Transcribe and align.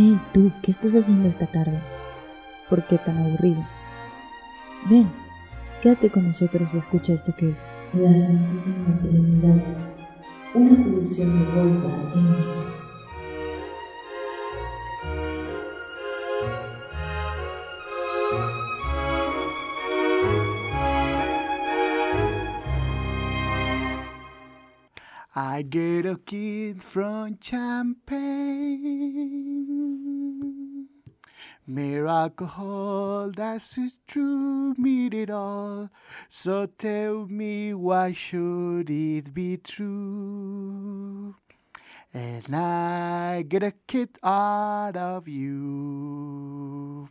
Hey, 0.00 0.16
tú, 0.32 0.52
¿qué 0.62 0.70
estás 0.70 0.94
haciendo 0.94 1.28
esta 1.28 1.48
tarde? 1.48 1.82
¿Por 2.70 2.86
qué 2.86 2.98
tan 2.98 3.18
aburrido? 3.18 3.66
Ven, 4.88 5.10
quédate 5.82 6.08
con 6.08 6.24
nosotros 6.24 6.72
y 6.72 6.78
escucha 6.78 7.14
esto 7.14 7.34
que 7.36 7.50
es 7.50 7.64
La 7.94 8.14
Santísima 8.14 8.96
Trinidad, 9.00 9.56
una 10.54 10.84
producción 10.84 11.36
de 11.36 11.44
Golfa 11.46 11.88
MX. 12.14 12.97
I 25.58 25.62
get 25.62 26.06
a 26.06 26.14
kid 26.14 26.84
from 26.84 27.36
Champagne. 27.42 28.06
Mere 31.66 32.06
alcohol, 32.06 33.32
that's 33.34 33.76
true, 34.06 34.76
meet 34.78 35.14
it 35.14 35.30
all. 35.30 35.90
So 36.28 36.66
tell 36.66 37.26
me 37.26 37.74
why 37.74 38.12
should 38.12 38.88
it 38.88 39.34
be 39.34 39.56
true? 39.56 41.34
And 42.14 42.54
I 42.54 43.42
get 43.42 43.64
a 43.64 43.72
kid 43.88 44.10
out 44.22 44.96
of 44.96 45.26
you. 45.26 47.08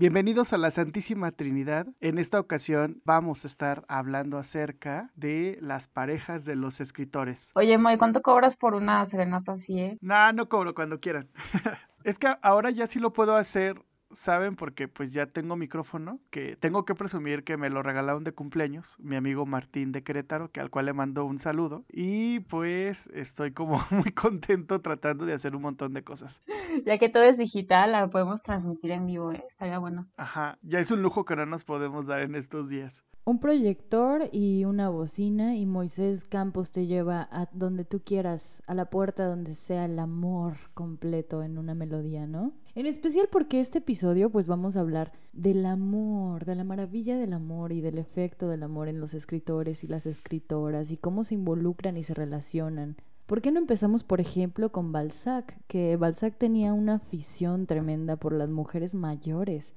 Bienvenidos 0.00 0.54
a 0.54 0.56
la 0.56 0.70
Santísima 0.70 1.30
Trinidad. 1.30 1.86
En 2.00 2.16
esta 2.16 2.40
ocasión 2.40 3.02
vamos 3.04 3.44
a 3.44 3.48
estar 3.48 3.84
hablando 3.86 4.38
acerca 4.38 5.10
de 5.14 5.58
las 5.60 5.88
parejas 5.88 6.46
de 6.46 6.56
los 6.56 6.80
escritores. 6.80 7.50
Oye, 7.54 7.76
Moy, 7.76 7.98
¿cuánto 7.98 8.22
cobras 8.22 8.56
por 8.56 8.74
una 8.74 9.04
serenata 9.04 9.52
así, 9.52 9.78
eh? 9.78 9.98
Nah, 10.00 10.32
no 10.32 10.48
cobro 10.48 10.74
cuando 10.74 11.00
quieran. 11.00 11.28
es 12.04 12.18
que 12.18 12.34
ahora 12.40 12.70
ya 12.70 12.86
sí 12.86 12.98
lo 12.98 13.12
puedo 13.12 13.36
hacer 13.36 13.84
saben 14.12 14.56
porque 14.56 14.88
pues 14.88 15.12
ya 15.12 15.26
tengo 15.26 15.56
micrófono, 15.56 16.20
que 16.30 16.56
tengo 16.56 16.84
que 16.84 16.94
presumir 16.94 17.44
que 17.44 17.56
me 17.56 17.70
lo 17.70 17.82
regalaron 17.82 18.24
de 18.24 18.32
cumpleaños, 18.32 18.96
mi 18.98 19.16
amigo 19.16 19.46
Martín 19.46 19.92
de 19.92 20.02
Querétaro, 20.02 20.50
que 20.50 20.60
al 20.60 20.70
cual 20.70 20.86
le 20.86 20.92
mando 20.92 21.24
un 21.24 21.38
saludo. 21.38 21.84
Y 21.88 22.40
pues 22.40 23.08
estoy 23.14 23.52
como 23.52 23.80
muy 23.90 24.12
contento 24.12 24.80
tratando 24.80 25.24
de 25.24 25.34
hacer 25.34 25.54
un 25.56 25.62
montón 25.62 25.94
de 25.94 26.02
cosas. 26.02 26.42
Ya 26.84 26.98
que 26.98 27.08
todo 27.08 27.24
es 27.24 27.38
digital, 27.38 27.92
la 27.92 28.08
podemos 28.10 28.42
transmitir 28.42 28.92
en 28.92 29.06
vivo, 29.06 29.32
¿eh? 29.32 29.44
estaría 29.46 29.78
bueno. 29.78 30.08
Ajá, 30.16 30.58
ya 30.62 30.78
es 30.78 30.90
un 30.90 31.02
lujo 31.02 31.24
que 31.24 31.36
no 31.36 31.46
nos 31.46 31.64
podemos 31.64 32.06
dar 32.06 32.20
en 32.20 32.34
estos 32.34 32.68
días. 32.68 33.04
Un 33.24 33.38
proyector 33.38 34.28
y 34.32 34.64
una 34.64 34.88
bocina 34.88 35.54
y 35.54 35.66
Moisés 35.66 36.24
Campos 36.24 36.72
te 36.72 36.86
lleva 36.86 37.28
a 37.30 37.48
donde 37.52 37.84
tú 37.84 38.02
quieras, 38.02 38.62
a 38.66 38.74
la 38.74 38.86
puerta 38.86 39.26
donde 39.26 39.54
sea 39.54 39.84
el 39.84 39.98
amor 39.98 40.56
completo 40.72 41.42
en 41.42 41.58
una 41.58 41.74
melodía, 41.74 42.26
¿no? 42.26 42.54
En 42.80 42.86
especial 42.86 43.28
porque 43.30 43.60
este 43.60 43.76
episodio 43.76 44.30
pues 44.30 44.48
vamos 44.48 44.74
a 44.74 44.80
hablar 44.80 45.12
del 45.34 45.66
amor, 45.66 46.46
de 46.46 46.54
la 46.54 46.64
maravilla 46.64 47.18
del 47.18 47.34
amor 47.34 47.72
y 47.72 47.82
del 47.82 47.98
efecto 47.98 48.48
del 48.48 48.62
amor 48.62 48.88
en 48.88 49.00
los 49.00 49.12
escritores 49.12 49.84
y 49.84 49.86
las 49.86 50.06
escritoras 50.06 50.90
y 50.90 50.96
cómo 50.96 51.22
se 51.22 51.34
involucran 51.34 51.98
y 51.98 52.04
se 52.04 52.14
relacionan. 52.14 52.96
¿Por 53.26 53.42
qué 53.42 53.52
no 53.52 53.58
empezamos, 53.58 54.02
por 54.02 54.22
ejemplo, 54.22 54.72
con 54.72 54.92
Balzac? 54.92 55.58
Que 55.66 55.98
Balzac 55.98 56.38
tenía 56.38 56.72
una 56.72 56.94
afición 56.94 57.66
tremenda 57.66 58.16
por 58.16 58.32
las 58.32 58.48
mujeres 58.48 58.94
mayores. 58.94 59.74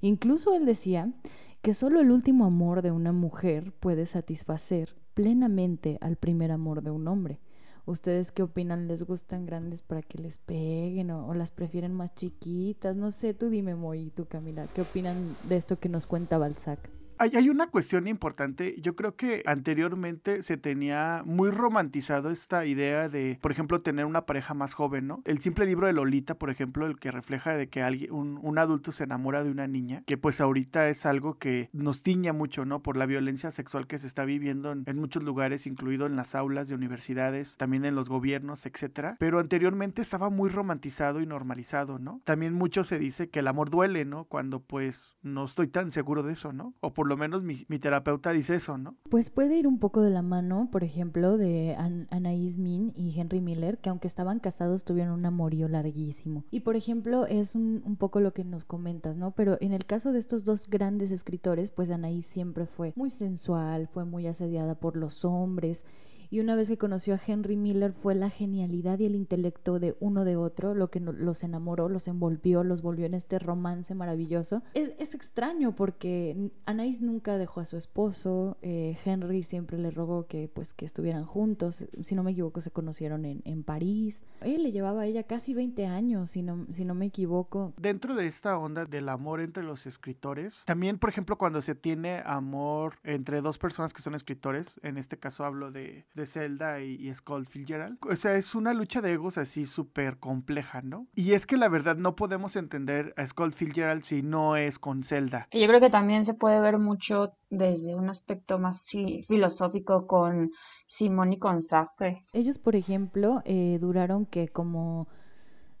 Incluso 0.00 0.54
él 0.54 0.64
decía 0.64 1.12
que 1.60 1.74
solo 1.74 2.00
el 2.00 2.10
último 2.10 2.46
amor 2.46 2.80
de 2.80 2.90
una 2.90 3.12
mujer 3.12 3.74
puede 3.80 4.06
satisfacer 4.06 4.96
plenamente 5.12 5.98
al 6.00 6.16
primer 6.16 6.52
amor 6.52 6.82
de 6.82 6.90
un 6.90 7.06
hombre. 7.06 7.38
¿Ustedes 7.86 8.32
qué 8.32 8.42
opinan? 8.42 8.88
¿Les 8.88 9.04
gustan 9.04 9.46
grandes 9.46 9.80
para 9.80 10.02
que 10.02 10.18
les 10.18 10.38
peguen 10.38 11.12
o, 11.12 11.32
las 11.34 11.52
prefieren 11.52 11.94
más 11.94 12.12
chiquitas? 12.16 12.96
No 12.96 13.12
sé, 13.12 13.32
tú 13.32 13.48
dime, 13.48 13.76
Moy, 13.76 14.10
tú 14.10 14.26
Camila, 14.26 14.66
¿qué 14.74 14.82
opinan 14.82 15.36
de 15.48 15.56
esto 15.56 15.78
que 15.78 15.88
nos 15.88 16.08
cuenta 16.08 16.36
Balzac? 16.36 16.80
Hay, 17.18 17.48
una 17.48 17.68
cuestión 17.68 18.08
importante. 18.08 18.76
Yo 18.80 18.94
creo 18.94 19.16
que 19.16 19.42
anteriormente 19.46 20.42
se 20.42 20.58
tenía 20.58 21.22
muy 21.24 21.50
romantizado 21.50 22.30
esta 22.30 22.66
idea 22.66 23.08
de, 23.08 23.38
por 23.40 23.52
ejemplo, 23.52 23.80
tener 23.80 24.04
una 24.04 24.26
pareja 24.26 24.52
más 24.52 24.74
joven, 24.74 25.06
¿no? 25.06 25.22
El 25.24 25.38
simple 25.40 25.64
libro 25.64 25.86
de 25.86 25.94
Lolita, 25.94 26.38
por 26.38 26.50
ejemplo, 26.50 26.86
el 26.86 26.98
que 26.98 27.10
refleja 27.10 27.56
de 27.56 27.68
que 27.68 27.82
alguien, 27.82 28.12
un, 28.12 28.38
un 28.42 28.58
adulto 28.58 28.92
se 28.92 29.04
enamora 29.04 29.44
de 29.44 29.50
una 29.50 29.66
niña, 29.66 30.02
que 30.06 30.18
pues 30.18 30.40
ahorita 30.40 30.88
es 30.88 31.06
algo 31.06 31.38
que 31.38 31.70
nos 31.72 32.02
tiña 32.02 32.34
mucho, 32.34 32.66
¿no? 32.66 32.82
Por 32.82 32.96
la 32.98 33.06
violencia 33.06 33.50
sexual 33.50 33.86
que 33.86 33.98
se 33.98 34.06
está 34.06 34.24
viviendo 34.24 34.72
en, 34.72 34.84
en 34.86 34.96
muchos 34.96 35.22
lugares, 35.22 35.66
incluido 35.66 36.06
en 36.06 36.16
las 36.16 36.34
aulas 36.34 36.68
de 36.68 36.74
universidades, 36.74 37.56
también 37.56 37.86
en 37.86 37.94
los 37.94 38.10
gobiernos, 38.10 38.66
etcétera. 38.66 39.16
Pero 39.18 39.40
anteriormente 39.40 40.02
estaba 40.02 40.28
muy 40.28 40.50
romantizado 40.50 41.20
y 41.20 41.26
normalizado, 41.26 41.98
¿no? 41.98 42.20
También 42.24 42.52
mucho 42.52 42.84
se 42.84 42.98
dice 42.98 43.30
que 43.30 43.38
el 43.38 43.48
amor 43.48 43.70
duele, 43.70 44.04
¿no? 44.04 44.24
Cuando 44.24 44.60
pues 44.60 45.16
no 45.22 45.44
estoy 45.44 45.68
tan 45.68 45.90
seguro 45.90 46.22
de 46.22 46.34
eso, 46.34 46.52
¿no? 46.52 46.74
O 46.80 46.92
por 46.92 47.05
lo 47.06 47.16
menos 47.16 47.42
mi, 47.42 47.56
terapeuta 47.78 48.32
dice 48.32 48.56
eso, 48.56 48.78
¿no? 48.78 48.96
Pues 49.08 49.30
puede 49.30 49.56
ir 49.56 49.66
un 49.66 49.78
poco 49.78 50.02
de 50.02 50.10
la 50.10 50.22
mano, 50.22 50.68
por 50.70 50.84
ejemplo, 50.84 51.36
de 51.36 51.74
An 51.76 52.08
Anaïs 52.10 52.58
Min 52.58 52.92
y 52.94 53.18
Henry 53.18 53.40
Miller, 53.40 53.78
que 53.78 53.88
aunque 53.88 54.08
estaban 54.08 54.40
casados 54.40 54.84
tuvieron 54.84 55.14
un 55.14 55.26
amorío 55.26 55.68
larguísimo. 55.68 56.44
Y 56.50 56.60
por 56.60 56.76
ejemplo, 56.76 57.26
es 57.26 57.54
un, 57.56 57.82
un, 57.84 57.96
poco 57.96 58.20
lo 58.20 58.32
que 58.32 58.44
nos 58.44 58.64
comentas, 58.64 59.16
¿no? 59.16 59.32
Pero 59.32 59.56
en 59.60 59.72
el 59.72 59.84
caso 59.84 60.12
de 60.12 60.18
estos 60.18 60.44
dos 60.44 60.68
grandes 60.68 61.10
escritores, 61.10 61.70
pues 61.70 61.90
Anaïs 61.90 62.22
siempre 62.22 62.66
fue 62.66 62.92
muy 62.96 63.10
sensual, 63.10 63.88
fue 63.88 64.04
muy 64.04 64.26
asediada 64.26 64.74
por 64.74 64.96
los 64.96 65.24
hombres 65.24 65.84
y 66.30 66.40
una 66.40 66.56
vez 66.56 66.68
que 66.68 66.78
conoció 66.78 67.14
a 67.14 67.20
Henry 67.24 67.56
Miller 67.56 67.92
fue 67.92 68.14
la 68.14 68.30
genialidad 68.30 68.98
y 68.98 69.06
el 69.06 69.14
intelecto 69.14 69.78
de 69.78 69.96
uno 70.00 70.24
de 70.24 70.36
otro 70.36 70.74
lo 70.74 70.90
que 70.90 71.00
los 71.00 71.42
enamoró, 71.42 71.88
los 71.88 72.08
envolvió, 72.08 72.64
los 72.64 72.82
volvió 72.82 73.06
en 73.06 73.14
este 73.14 73.38
romance 73.38 73.94
maravilloso. 73.94 74.62
Es, 74.74 74.92
es 74.98 75.14
extraño 75.14 75.74
porque 75.74 76.50
Anais 76.64 77.00
nunca 77.00 77.38
dejó 77.38 77.60
a 77.60 77.64
su 77.64 77.76
esposo, 77.76 78.56
eh, 78.62 78.96
Henry 79.04 79.42
siempre 79.42 79.78
le 79.78 79.90
rogó 79.90 80.26
que 80.26 80.50
pues 80.52 80.74
que 80.74 80.84
estuvieran 80.84 81.24
juntos, 81.24 81.84
si 82.02 82.14
no 82.14 82.22
me 82.22 82.32
equivoco 82.32 82.60
se 82.60 82.70
conocieron 82.70 83.24
en, 83.24 83.42
en 83.44 83.62
París. 83.62 84.22
Él 84.40 84.62
le 84.62 84.72
llevaba 84.72 85.02
a 85.02 85.06
ella 85.06 85.24
casi 85.24 85.54
20 85.54 85.86
años, 85.86 86.30
si 86.30 86.42
no, 86.42 86.66
si 86.70 86.84
no 86.84 86.94
me 86.94 87.06
equivoco. 87.06 87.72
Dentro 87.76 88.14
de 88.14 88.26
esta 88.26 88.58
onda 88.58 88.84
del 88.84 89.08
amor 89.08 89.40
entre 89.40 89.62
los 89.62 89.86
escritores, 89.86 90.64
también 90.64 90.98
por 90.98 91.10
ejemplo 91.10 91.38
cuando 91.38 91.60
se 91.62 91.74
tiene 91.74 92.22
amor 92.24 92.94
entre 93.04 93.40
dos 93.40 93.58
personas 93.58 93.92
que 93.92 94.02
son 94.02 94.14
escritores, 94.14 94.80
en 94.82 94.98
este 94.98 95.18
caso 95.18 95.44
hablo 95.44 95.70
de 95.70 96.04
de 96.16 96.26
Zelda 96.26 96.80
y, 96.80 96.94
y 96.94 97.14
Skull 97.14 97.46
Fitzgerald. 97.46 97.98
O 98.00 98.16
sea, 98.16 98.34
es 98.34 98.54
una 98.54 98.74
lucha 98.74 99.00
de 99.00 99.12
egos 99.12 99.38
así 99.38 99.66
súper 99.66 100.18
compleja, 100.18 100.82
¿no? 100.82 101.06
Y 101.14 101.32
es 101.32 101.46
que 101.46 101.56
la 101.56 101.68
verdad 101.68 101.96
no 101.96 102.16
podemos 102.16 102.56
entender 102.56 103.14
a 103.16 103.26
Skull 103.26 103.52
Fitzgerald 103.52 104.02
si 104.02 104.22
no 104.22 104.56
es 104.56 104.78
con 104.78 105.04
Zelda. 105.04 105.48
Yo 105.52 105.66
creo 105.66 105.80
que 105.80 105.90
también 105.90 106.24
se 106.24 106.34
puede 106.34 106.60
ver 106.60 106.78
mucho 106.78 107.34
desde 107.50 107.94
un 107.94 108.10
aspecto 108.10 108.58
más 108.58 108.82
sí, 108.82 109.22
filosófico 109.28 110.06
con 110.06 110.50
Simón 110.86 111.34
y 111.34 111.38
con 111.38 111.62
Sartre. 111.62 112.24
Ellos, 112.32 112.58
por 112.58 112.74
ejemplo, 112.74 113.42
eh, 113.44 113.78
duraron 113.80 114.26
que 114.26 114.48
como 114.48 115.08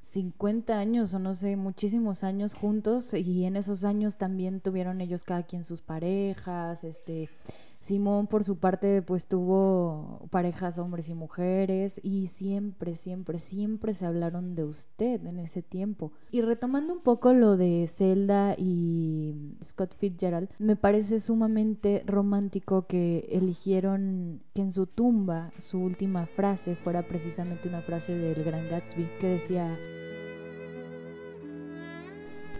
50 0.00 0.78
años 0.78 1.14
o 1.14 1.18
no 1.18 1.34
sé, 1.34 1.56
muchísimos 1.56 2.22
años 2.22 2.54
juntos 2.54 3.12
y 3.12 3.44
en 3.44 3.56
esos 3.56 3.84
años 3.84 4.16
también 4.16 4.60
tuvieron 4.60 5.00
ellos 5.00 5.24
cada 5.24 5.42
quien 5.42 5.64
sus 5.64 5.82
parejas, 5.82 6.84
este 6.84 7.28
Simón, 7.80 8.26
por 8.26 8.44
su 8.44 8.58
parte, 8.58 9.02
pues 9.02 9.26
tuvo 9.26 10.26
parejas 10.30 10.78
hombres 10.78 11.08
y 11.08 11.14
mujeres 11.14 12.00
y 12.02 12.26
siempre, 12.28 12.96
siempre, 12.96 13.38
siempre 13.38 13.94
se 13.94 14.06
hablaron 14.06 14.54
de 14.54 14.64
usted 14.64 15.24
en 15.26 15.38
ese 15.38 15.62
tiempo. 15.62 16.12
Y 16.30 16.40
retomando 16.40 16.92
un 16.92 17.00
poco 17.00 17.32
lo 17.32 17.56
de 17.56 17.86
Zelda 17.88 18.54
y 18.56 19.34
Scott 19.62 19.94
Fitzgerald, 19.96 20.48
me 20.58 20.76
parece 20.76 21.20
sumamente 21.20 22.02
romántico 22.06 22.86
que 22.86 23.28
eligieron 23.30 24.42
que 24.54 24.62
en 24.62 24.72
su 24.72 24.86
tumba 24.86 25.52
su 25.58 25.78
última 25.78 26.26
frase 26.26 26.76
fuera 26.76 27.02
precisamente 27.02 27.68
una 27.68 27.82
frase 27.82 28.16
del 28.16 28.42
Gran 28.44 28.68
Gatsby 28.68 29.08
que 29.20 29.28
decía... 29.28 29.78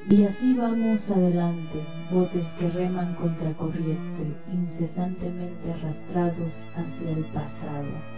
Y 0.08 0.22
así 0.22 0.54
vamos 0.54 1.10
adelante, 1.10 1.82
botes 2.12 2.56
que 2.60 2.68
reman 2.68 3.16
contra 3.16 3.52
corriente, 3.54 4.36
incesantemente 4.52 5.72
arrastrados 5.72 6.62
hacia 6.76 7.10
el 7.10 7.24
pasado. 7.24 8.15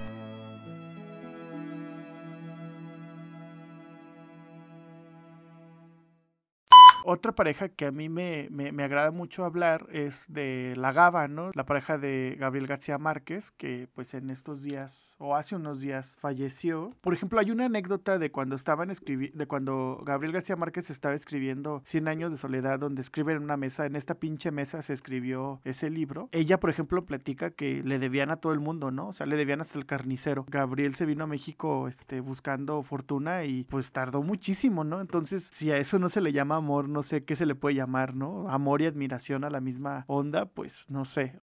Otra 7.11 7.33
pareja 7.33 7.71
que 7.71 7.87
a 7.87 7.91
mí 7.91 8.11
me, 8.11 8.49
me, 8.51 8.85
agrada 8.85 9.11
mucho 9.13 9.47
hablar 9.47 9.87
es 9.91 10.27
de 10.29 10.75
La 10.77 10.93
Gaba, 10.93 11.27
¿no? 11.27 11.53
La 11.55 11.65
pareja 11.65 11.97
de 11.97 12.37
Gabriel 12.39 12.67
García 12.67 12.99
Márquez, 12.99 13.51
que 13.53 13.89
pues 13.95 14.13
en 14.13 14.29
estos 14.29 14.63
días 14.63 15.17
o 15.17 15.35
hace 15.35 15.57
unos 15.57 15.81
días 15.81 16.19
falleció. 16.21 16.93
Por 17.01 17.15
ejemplo, 17.15 17.41
hay 17.41 17.51
una 17.51 17.65
anécdota 17.65 18.19
de 18.19 18.31
cuando 18.31 18.57
estaban 18.57 18.91
escribiendo, 18.91 19.39
de 19.39 19.47
cuando 19.47 20.03
Gabriel 20.05 20.35
García 20.35 20.57
Márquez 20.57 20.91
estaba 20.91 21.15
escribiendo 21.15 21.81
Cien 21.83 22.09
años 22.09 22.31
de 22.31 22.37
soledad, 22.37 22.79
donde 22.79 23.01
escribe 23.01 23.33
en 23.33 23.43
una 23.43 23.57
mesa, 23.57 23.87
en 23.87 23.97
esta 23.97 24.17
pinche 24.17 24.51
mesa 24.51 24.83
se 24.83 24.93
escribió 24.93 25.63
ese 25.65 25.89
libro. 25.89 26.29
Ella, 26.33 26.61
por 26.61 26.69
ejemplo, 26.69 27.07
platica 27.07 27.51
que 27.51 27.83
le 27.83 27.99
debían 27.99 28.31
a 28.31 28.37
todo 28.37 28.53
el 28.53 28.61
mundo, 28.61 28.91
¿no? 28.91 29.09
O 29.09 29.13
sea, 29.15 29.25
le 29.25 29.37
debían 29.37 29.63
hasta 29.63 29.79
el 29.79 29.87
carnicero. 29.87 30.45
Gabriel 30.47 30.95
se 30.95 31.07
vino 31.07 31.25
a 31.25 31.27
México 31.27 31.89
este, 31.89 32.21
buscando 32.21 32.83
fortuna 32.83 33.45
y 33.45 33.65
pues 33.65 33.93
tardó 33.93 34.23
muchísimo, 34.23 34.85
¿no? 34.85 35.01
Entonces, 35.01 35.49
si 35.51 35.71
a 35.71 35.79
eso 35.79 35.99
no 35.99 36.11
se 36.11 36.21
le 36.21 36.35
llama 36.35 36.57
amor, 36.57 36.87
no 36.87 36.98
sé 37.03 37.25
qué 37.25 37.37
se 37.37 37.47
le 37.47 37.55
puede 37.55 37.77
llamar, 37.77 38.15
¿no? 38.15 38.49
Amor 38.49 38.83
y 38.83 38.87
admiración 38.87 39.45
a 39.45 39.51
la 39.51 39.61
misma 39.61 40.05
onda, 40.07 40.47
pues 40.47 40.87
no 40.91 41.05
sé. 41.05 41.41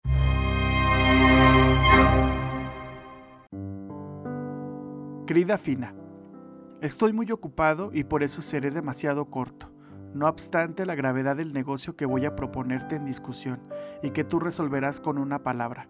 Querida 5.26 5.58
Fina, 5.60 5.94
estoy 6.82 7.14
muy 7.14 7.32
ocupado 7.32 7.92
y 7.94 8.04
por 8.04 8.24
eso 8.24 8.42
seré 8.42 8.72
demasiado 8.72 9.30
corto. 9.30 9.72
No 10.14 10.28
obstante 10.28 10.88
la 10.88 10.96
gravedad 10.96 11.36
del 11.36 11.54
negocio 11.54 11.96
que 11.96 12.08
voy 12.08 12.26
a 12.26 12.36
proponerte 12.36 12.96
en 12.96 13.06
discusión 13.06 13.62
y 14.02 14.10
que 14.10 14.24
tú 14.24 14.40
resolverás 14.40 15.00
con 15.00 15.20
una 15.20 15.44
palabra. 15.44 15.88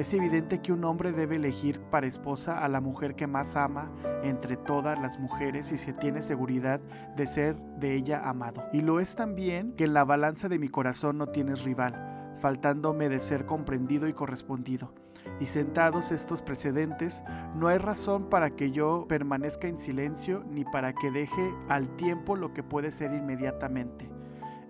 Es 0.00 0.14
evidente 0.14 0.62
que 0.62 0.72
un 0.72 0.82
hombre 0.84 1.12
debe 1.12 1.36
elegir 1.36 1.78
para 1.78 2.06
esposa 2.06 2.64
a 2.64 2.68
la 2.68 2.80
mujer 2.80 3.16
que 3.16 3.26
más 3.26 3.54
ama 3.54 3.92
entre 4.22 4.56
todas 4.56 4.98
las 4.98 5.18
mujeres 5.18 5.72
y 5.72 5.76
se 5.76 5.92
tiene 5.92 6.22
seguridad 6.22 6.80
de 7.16 7.26
ser 7.26 7.60
de 7.78 7.96
ella 7.96 8.26
amado. 8.26 8.64
Y 8.72 8.80
lo 8.80 8.98
es 8.98 9.14
también 9.14 9.74
que 9.74 9.84
en 9.84 9.92
la 9.92 10.06
balanza 10.06 10.48
de 10.48 10.58
mi 10.58 10.70
corazón 10.70 11.18
no 11.18 11.26
tienes 11.26 11.64
rival, 11.64 12.38
faltándome 12.40 13.10
de 13.10 13.20
ser 13.20 13.44
comprendido 13.44 14.08
y 14.08 14.14
correspondido. 14.14 14.94
Y 15.38 15.44
sentados 15.44 16.12
estos 16.12 16.40
precedentes, 16.40 17.22
no 17.54 17.68
hay 17.68 17.76
razón 17.76 18.30
para 18.30 18.56
que 18.56 18.70
yo 18.70 19.04
permanezca 19.06 19.68
en 19.68 19.78
silencio 19.78 20.44
ni 20.48 20.64
para 20.64 20.94
que 20.94 21.10
deje 21.10 21.54
al 21.68 21.94
tiempo 21.96 22.36
lo 22.36 22.54
que 22.54 22.62
puede 22.62 22.90
ser 22.90 23.12
inmediatamente. 23.12 24.10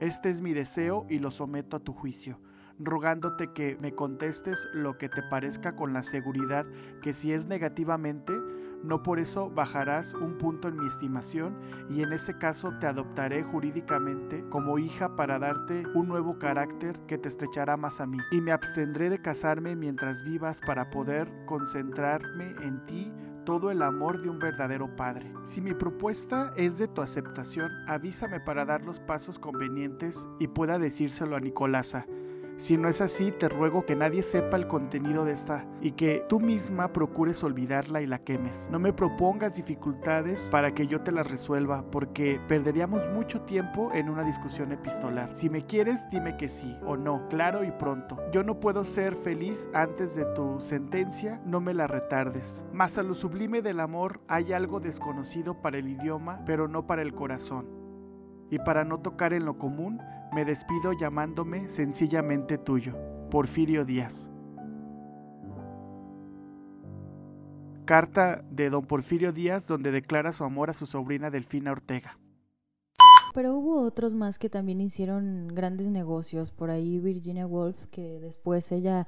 Este 0.01 0.29
es 0.29 0.43
mi 0.43 0.55
deseo 0.55 1.07
y 1.09 1.21
lo 1.21 1.31
someto 1.31 1.77
a 1.77 1.81
tu 1.85 1.93
juicio 1.93 2.41
rogándote 2.81 3.53
que 3.53 3.77
me 3.81 3.95
contestes 3.95 4.67
lo 4.73 4.99
que 4.99 5.09
te 5.09 5.23
parezca 5.23 5.77
con 5.77 5.93
la 5.93 6.03
seguridad 6.03 6.67
que 7.03 7.13
si 7.13 7.33
es 7.33 7.47
negativamente, 7.47 8.33
no 8.83 9.03
por 9.03 9.19
eso 9.19 9.51
bajarás 9.51 10.15
un 10.15 10.39
punto 10.39 10.69
en 10.69 10.77
mi 10.77 10.89
estimación 10.89 11.55
y 11.91 12.03
en 12.03 12.13
ese 12.13 12.39
caso 12.39 12.73
te 12.81 12.87
adoptaré 12.87 13.43
jurídicamente 13.43 14.43
como 14.49 14.79
hija 14.79 15.17
para 15.17 15.39
darte 15.39 15.87
un 15.95 16.09
nuevo 16.09 16.39
carácter 16.39 16.99
que 17.07 17.19
te 17.19 17.29
estrechará 17.29 17.77
más 17.77 18.01
a 18.01 18.07
mí 18.07 18.19
y 18.31 18.41
me 18.41 18.53
abstendré 18.53 19.11
de 19.11 19.21
casarme 19.21 19.77
mientras 19.77 20.25
vivas 20.25 20.61
para 20.67 20.89
poder 20.91 21.31
concentrarme 21.47 22.55
en 22.63 22.85
ti 22.87 23.13
todo 23.45 23.71
el 23.71 23.83
amor 23.83 24.23
de 24.23 24.29
un 24.29 24.39
verdadero 24.39 24.95
padre. 24.97 25.33
Si 25.45 25.61
mi 25.61 25.75
propuesta 25.75 26.53
es 26.57 26.79
de 26.79 26.89
tu 26.89 27.03
aceptación, 27.03 27.71
avísame 27.89 28.39
para 28.41 28.65
dar 28.65 28.85
los 28.85 29.01
pasos 29.01 29.39
convenientes 29.39 30.29
y 30.39 30.49
pueda 30.49 30.79
decírselo 30.79 31.37
a 31.37 31.41
Nicolasa 31.41 32.07
si 32.61 32.77
no 32.77 32.91
es 32.91 33.01
así, 33.01 33.33
te 33.33 33.49
ruego 33.49 33.87
que 33.87 33.97
nadie 33.97 34.23
sepa 34.23 34.59
el 34.59 34.67
contenido 34.67 35.25
de 35.25 35.33
esta 35.33 35.65
y 35.81 35.93
que 35.93 36.27
tú 36.29 36.41
misma 36.41 36.93
procures 36.93 37.43
olvidarla 37.43 38.03
y 38.03 38.07
la 38.07 38.19
quemes. 38.19 38.69
No 38.71 38.79
me 38.79 38.93
propongas 38.93 39.57
dificultades 39.57 40.51
para 40.53 40.75
que 40.75 40.87
yo 40.87 41.01
te 41.01 41.11
las 41.11 41.27
resuelva, 41.27 41.91
porque 41.91 42.39
perderíamos 42.49 43.01
mucho 43.15 43.41
tiempo 43.41 43.91
en 43.95 44.11
una 44.11 44.25
discusión 44.25 44.73
epistolar. 44.73 45.35
Si 45.35 45.49
me 45.49 45.65
quieres, 45.65 46.07
dime 46.11 46.37
que 46.37 46.51
sí 46.51 46.77
o 46.85 46.99
no, 46.99 47.29
claro 47.29 47.65
y 47.65 47.71
pronto. 47.71 48.19
Yo 48.31 48.45
no 48.45 48.61
puedo 48.61 48.85
ser 48.85 49.17
feliz 49.17 49.71
antes 49.73 50.15
de 50.15 50.27
tu 50.27 50.61
sentencia, 50.61 51.41
no 51.47 51.63
me 51.63 51.73
la 51.73 51.87
retardes. 51.87 52.63
Mas 52.75 52.99
a 52.99 53.03
lo 53.03 53.15
sublime 53.15 53.63
del 53.63 53.81
amor 53.81 54.21
hay 54.29 54.53
algo 54.53 54.81
desconocido 54.81 55.63
para 55.63 55.79
el 55.79 55.89
idioma, 55.89 56.43
pero 56.45 56.69
no 56.69 56.87
para 56.87 57.01
el 57.01 57.15
corazón. 57.15 57.67
Y 58.51 58.59
para 58.59 58.85
no 58.85 59.01
tocar 59.01 59.33
en 59.33 59.47
lo 59.47 59.57
común, 59.57 60.03
me 60.33 60.45
despido 60.45 60.93
llamándome 60.93 61.69
sencillamente 61.69 62.59
tuyo, 62.59 62.97
Porfirio 63.31 63.85
Díaz. 63.85 64.29
Carta 67.85 68.45
de 68.51 68.71
don 68.71 68.87
Porfirio 68.87 69.33
Díaz 69.33 69.67
donde 69.67 69.91
declara 69.91 70.33
su 70.33 70.45
amor 70.45 70.71
a 70.71 70.75
su 70.75 70.87
sobrina 70.87 71.31
Delfina 71.31 71.73
Ortega. 71.73 72.19
Pero 73.35 73.55
hubo 73.55 73.83
otros 73.83 74.15
más 74.15 74.39
que 74.39 74.49
también 74.49 74.81
hicieron 74.81 75.49
grandes 75.49 75.89
negocios. 75.89 76.51
Por 76.51 76.71
ahí 76.71 76.99
Virginia 76.99 77.47
Woolf, 77.47 77.87
que 77.91 78.19
después 78.21 78.71
ella 78.73 79.07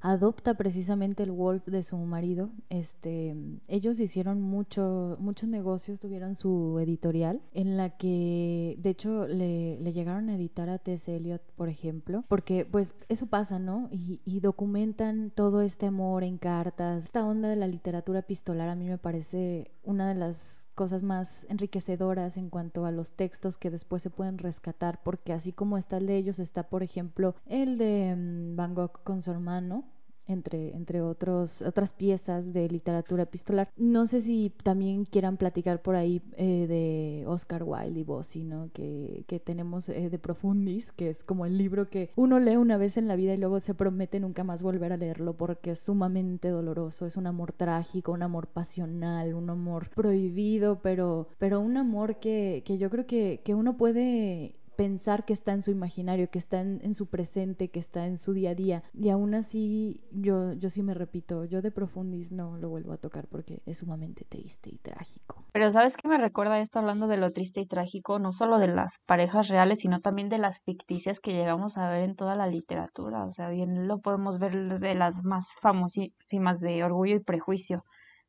adopta 0.00 0.54
precisamente 0.54 1.22
el 1.22 1.32
Wolf 1.32 1.66
de 1.66 1.82
su 1.82 1.96
marido. 1.96 2.50
Este, 2.70 3.36
ellos 3.68 4.00
hicieron 4.00 4.40
mucho, 4.40 5.16
muchos 5.20 5.48
negocios, 5.48 6.00
tuvieron 6.00 6.34
su 6.34 6.78
editorial 6.80 7.40
en 7.52 7.76
la 7.76 7.90
que, 7.90 8.76
de 8.78 8.90
hecho, 8.90 9.26
le, 9.26 9.78
le 9.80 9.92
llegaron 9.92 10.28
a 10.28 10.36
editar 10.36 10.68
a 10.68 10.78
Tess 10.78 11.08
Eliot, 11.08 11.42
por 11.56 11.68
ejemplo, 11.68 12.24
porque 12.28 12.64
pues 12.64 12.94
eso 13.08 13.26
pasa, 13.26 13.58
¿no? 13.58 13.88
Y, 13.90 14.20
y, 14.24 14.40
documentan 14.40 15.30
todo 15.34 15.62
este 15.62 15.86
amor 15.86 16.22
en 16.22 16.38
cartas. 16.38 17.04
Esta 17.04 17.26
onda 17.26 17.48
de 17.48 17.56
la 17.56 17.66
literatura 17.66 18.20
epistolar 18.20 18.68
a 18.68 18.76
mí 18.76 18.88
me 18.88 18.98
parece 18.98 19.72
una 19.88 20.06
de 20.06 20.14
las 20.14 20.68
cosas 20.74 21.02
más 21.02 21.46
enriquecedoras 21.48 22.36
en 22.36 22.50
cuanto 22.50 22.84
a 22.84 22.92
los 22.92 23.12
textos 23.12 23.56
que 23.56 23.70
después 23.70 24.02
se 24.02 24.10
pueden 24.10 24.36
rescatar, 24.36 25.02
porque 25.02 25.32
así 25.32 25.50
como 25.50 25.78
está 25.78 25.96
el 25.96 26.06
de 26.06 26.16
ellos, 26.16 26.38
está 26.40 26.68
por 26.68 26.82
ejemplo 26.82 27.34
el 27.46 27.78
de 27.78 28.14
mm, 28.14 28.54
Van 28.54 28.74
Gogh 28.74 29.02
con 29.02 29.22
su 29.22 29.30
hermano, 29.30 29.84
entre, 30.28 30.76
entre 30.76 31.00
otros, 31.00 31.62
otras 31.62 31.92
piezas 31.92 32.52
de 32.52 32.68
literatura 32.68 33.24
epistolar. 33.24 33.70
No 33.76 34.06
sé 34.06 34.20
si 34.20 34.52
también 34.62 35.04
quieran 35.04 35.36
platicar 35.36 35.82
por 35.82 35.96
ahí 35.96 36.22
eh, 36.36 36.66
de 36.68 37.24
Oscar 37.26 37.64
Wilde 37.64 38.00
y 38.00 38.04
Bossi, 38.04 38.44
¿no? 38.44 38.70
Que, 38.72 39.24
que 39.26 39.40
tenemos 39.40 39.88
eh, 39.88 40.10
de 40.10 40.18
Profundis, 40.18 40.92
que 40.92 41.08
es 41.08 41.24
como 41.24 41.46
el 41.46 41.58
libro 41.58 41.88
que 41.88 42.10
uno 42.14 42.38
lee 42.38 42.56
una 42.56 42.76
vez 42.76 42.96
en 42.96 43.08
la 43.08 43.16
vida 43.16 43.34
y 43.34 43.38
luego 43.38 43.60
se 43.60 43.74
promete 43.74 44.20
nunca 44.20 44.44
más 44.44 44.62
volver 44.62 44.92
a 44.92 44.96
leerlo 44.96 45.32
porque 45.34 45.72
es 45.72 45.80
sumamente 45.80 46.48
doloroso, 46.48 47.06
es 47.06 47.16
un 47.16 47.26
amor 47.26 47.52
trágico, 47.52 48.12
un 48.12 48.22
amor 48.22 48.46
pasional, 48.46 49.34
un 49.34 49.50
amor 49.50 49.88
prohibido, 49.90 50.80
pero, 50.82 51.28
pero 51.38 51.60
un 51.60 51.76
amor 51.76 52.16
que, 52.16 52.62
que 52.64 52.78
yo 52.78 52.90
creo 52.90 53.06
que, 53.06 53.40
que 53.44 53.54
uno 53.54 53.76
puede 53.76 54.54
pensar 54.78 55.24
que 55.24 55.32
está 55.32 55.50
en 55.54 55.62
su 55.62 55.72
imaginario, 55.72 56.30
que 56.30 56.38
está 56.38 56.60
en, 56.60 56.94
su 56.94 57.08
presente, 57.08 57.68
que 57.68 57.80
está 57.80 58.06
en 58.06 58.16
su 58.16 58.32
día 58.32 58.50
a 58.50 58.54
día. 58.54 58.84
Y 58.94 59.08
aún 59.08 59.34
así, 59.34 60.00
yo, 60.12 60.52
yo 60.52 60.70
sí 60.70 60.84
me 60.84 60.94
repito, 60.94 61.44
yo 61.44 61.62
de 61.62 61.72
Profundis 61.72 62.30
no 62.30 62.56
lo 62.58 62.68
vuelvo 62.68 62.92
a 62.92 62.96
tocar 62.96 63.26
porque 63.26 63.60
es 63.66 63.78
sumamente 63.78 64.24
triste 64.24 64.70
y 64.72 64.78
trágico. 64.78 65.44
Pero 65.50 65.68
¿sabes 65.72 65.96
qué 65.96 66.06
me 66.06 66.16
recuerda 66.16 66.60
esto 66.60 66.78
hablando 66.78 67.08
de 67.08 67.16
lo 67.16 67.32
triste 67.32 67.60
y 67.60 67.66
trágico? 67.66 68.20
No 68.20 68.30
solo 68.30 68.60
de 68.60 68.68
las 68.68 69.00
parejas 69.04 69.48
reales, 69.48 69.80
sino 69.80 69.98
también 69.98 70.28
de 70.28 70.38
las 70.38 70.62
ficticias 70.62 71.18
que 71.18 71.32
llegamos 71.32 71.76
a 71.76 71.90
ver 71.90 72.02
en 72.04 72.14
toda 72.14 72.36
la 72.36 72.46
literatura. 72.46 73.24
O 73.24 73.32
sea, 73.32 73.48
bien 73.48 73.88
lo 73.88 73.98
podemos 73.98 74.38
ver 74.38 74.78
de 74.78 74.94
las 74.94 75.24
más 75.24 75.54
famosísimas 75.60 76.60
de 76.60 76.84
Orgullo 76.84 77.16
y 77.16 77.20
Prejuicio, 77.24 77.82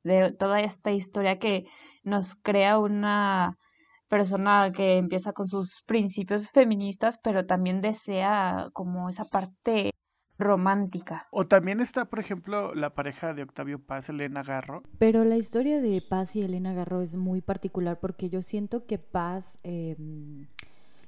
de 0.03 0.31
toda 0.31 0.61
esta 0.61 0.89
historia 0.89 1.37
que 1.37 1.65
nos 2.03 2.33
crea 2.33 2.79
una 2.79 3.55
persona 4.09 4.71
que 4.73 4.97
empieza 4.97 5.31
con 5.31 5.47
sus 5.47 5.81
principios 5.85 6.49
feministas, 6.49 7.19
pero 7.23 7.45
también 7.45 7.79
desea 7.79 8.69
como 8.73 9.07
esa 9.07 9.25
parte 9.25 9.91
romántica. 10.37 11.27
O 11.31 11.45
también 11.45 11.79
está, 11.79 12.05
por 12.05 12.19
ejemplo, 12.19 12.73
la 12.73 12.95
pareja 12.95 13.33
de 13.33 13.43
Octavio 13.43 13.79
Paz, 13.79 14.09
Elena 14.09 14.41
Garro. 14.41 14.83
Pero 14.97 15.23
la 15.23 15.37
historia 15.37 15.81
de 15.81 16.01
Paz 16.01 16.35
y 16.35 16.41
Elena 16.41 16.73
Garro 16.73 17.01
es 17.01 17.15
muy 17.15 17.41
particular 17.41 17.99
porque 17.99 18.29
yo 18.29 18.41
siento 18.41 18.85
que 18.85 18.97
Paz 18.97 19.59
em, 19.63 20.47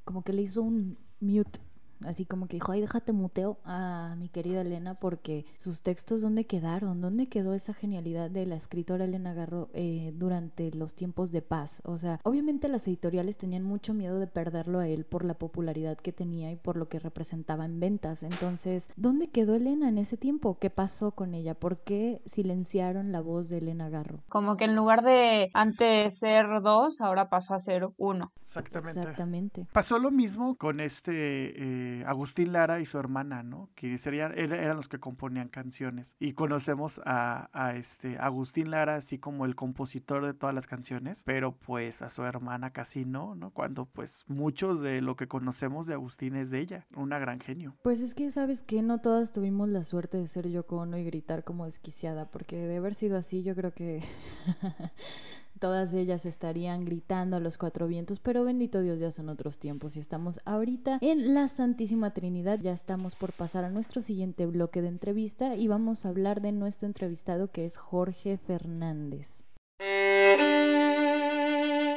como 0.04 0.24
que 0.24 0.34
le 0.34 0.44
hizo 0.44 0.62
un 0.62 0.98
mute 1.20 1.60
así 2.06 2.26
como 2.26 2.48
que 2.48 2.58
dijo, 2.58 2.72
ay, 2.72 2.82
déjate 2.82 3.12
muteo 3.12 3.58
a 3.66 4.16
mi 4.18 4.30
querida 4.30 4.62
Elena 4.62 4.96
porque 4.96 5.46
sus 5.58 5.82
textos, 5.82 6.22
¿dónde 6.22 6.46
quedaron? 6.46 7.02
¿Dónde 7.02 7.28
quedó 7.28 7.54
esa 7.54 7.74
genialidad 7.74 8.30
de 8.30 8.46
la 8.46 8.56
escritora 8.56 9.06
Elena 9.06 9.34
Garro 9.34 9.70
eh, 9.74 10.14
durante 10.16 10.72
los 10.72 10.96
tiempos 10.96 11.32
de 11.32 11.42
paz? 11.42 11.82
O 11.86 11.98
sea, 11.98 12.20
obviamente 12.24 12.68
las 12.68 12.88
editoriales 12.88 13.38
tenían 13.38 13.64
mucho 13.64 13.94
miedo 13.94 14.20
de 14.20 14.28
perderlo 14.28 14.80
a 14.80 14.88
él 14.88 15.06
por 15.06 15.26
la 15.26 15.36
popularidad 15.36 15.98
que 15.98 16.12
tenía 16.12 16.52
y 16.52 16.56
por 16.56 16.78
lo 16.78 16.90
que 16.90 17.00
representaba 17.00 17.66
en 17.66 17.80
ventas. 17.80 18.24
Entonces, 18.24 18.90
¿dónde 18.96 19.30
quedó 19.30 19.56
Elena 19.56 19.90
en 19.90 19.98
ese 19.98 20.18
tiempo? 20.18 20.58
¿Qué 20.60 20.70
pasó 20.70 21.12
con 21.12 21.34
ella? 21.34 21.56
¿Por 21.56 21.80
qué 21.80 22.22
silenciaron 22.26 23.12
la 23.12 23.22
voz 23.22 23.50
de 23.50 23.58
Elena 23.58 23.90
Garro? 23.90 24.20
Como 24.30 24.58
que 24.58 24.66
en 24.66 24.76
lugar 24.76 25.04
de 25.04 25.50
antes 25.54 26.18
ser 26.18 26.62
dos, 26.62 27.02
ahora 27.02 27.30
pasó 27.30 27.54
a 27.54 27.60
ser 27.60 27.90
uno. 27.98 28.32
Exactamente. 28.42 29.00
Exactamente. 29.00 29.68
Pasó 29.72 30.00
lo 30.00 30.12
mismo 30.12 30.56
con 30.56 30.80
este... 30.80 31.12
Eh 31.58 31.91
este, 31.92 32.06
Agustín 32.06 32.54
Lara 32.54 32.80
y 32.80 32.86
su 32.86 32.98
hermana, 32.98 33.44
¿no? 33.44 33.70
Que 33.76 33.98
serían, 33.98 34.38
eran 34.38 34.76
los 34.76 34.88
que 34.88 35.00
componían 35.00 35.50
canciones. 35.50 36.16
Y 36.20 36.34
conocemos 36.34 37.02
a, 37.06 37.50
a 37.54 37.76
este, 37.76 38.18
Agustín 38.18 38.72
Lara 38.72 38.96
así 38.96 39.18
como 39.18 39.46
el 39.46 39.56
compositor 39.56 40.26
de 40.26 40.34
todas 40.34 40.56
las 40.56 40.68
canciones, 40.68 41.24
pero 41.26 41.54
pues 41.54 42.02
a 42.02 42.10
su 42.10 42.24
hermana 42.24 42.72
casi 42.72 43.06
no, 43.06 43.36
¿no? 43.36 43.52
Cuando 43.52 43.86
pues 43.86 44.24
muchos 44.28 44.82
de 44.82 45.02
lo 45.02 45.16
que 45.16 45.28
conocemos 45.28 45.88
de 45.88 45.94
Agustín 45.94 46.36
es 46.36 46.52
de 46.52 46.60
ella, 46.60 46.86
una 46.96 47.20
gran 47.20 47.40
genio. 47.40 47.76
Pues 47.84 48.02
es 48.02 48.16
que, 48.16 48.32
¿sabes 48.32 48.64
que 48.64 48.82
No 48.82 49.00
todas 49.00 49.32
tuvimos 49.32 49.70
la 49.70 49.84
suerte 49.84 50.18
de 50.18 50.28
ser 50.28 50.48
Yoko 50.48 50.78
Ono 50.78 50.98
y 50.98 51.04
gritar 51.04 51.44
como 51.44 51.66
desquiciada, 51.66 52.30
porque 52.30 52.68
de 52.68 52.78
haber 52.78 52.96
sido 52.96 53.18
así, 53.18 53.44
yo 53.44 53.56
creo 53.56 53.74
que 53.74 54.02
todas 55.62 55.94
ellas 55.94 56.26
estarían 56.26 56.84
gritando 56.86 57.38
a 57.38 57.40
los 57.40 57.60
cuatro 57.60 57.88
vientos, 57.88 58.20
pero 58.20 58.44
bendito 58.44 58.82
Dios, 58.82 59.00
ya 59.00 59.12
son 59.12 59.30
otros 59.30 59.60
tiempos 59.60 59.96
y 59.96 60.00
estamos 60.00 60.42
ahorita 60.44 60.98
en 61.02 61.36
la 61.36 61.48
Santísima 61.48 62.16
Trinidad, 62.16 62.60
ya 62.60 62.74
estamos 62.74 63.16
por 63.16 63.32
pasar 63.32 63.64
a 63.64 63.70
nuestro 63.70 64.02
siguiente 64.02 64.48
bloque 64.48 64.82
de 64.82 64.88
entrevista 64.88 65.56
y 65.56 65.68
vamos 65.68 66.06
a 66.06 66.10
hablar 66.10 66.42
de 66.42 66.52
nuestro 66.52 66.88
entrevistado 66.88 67.52
que 67.52 67.64
es 67.66 67.78
Jorge 67.78 68.38
Fernández. 68.38 69.44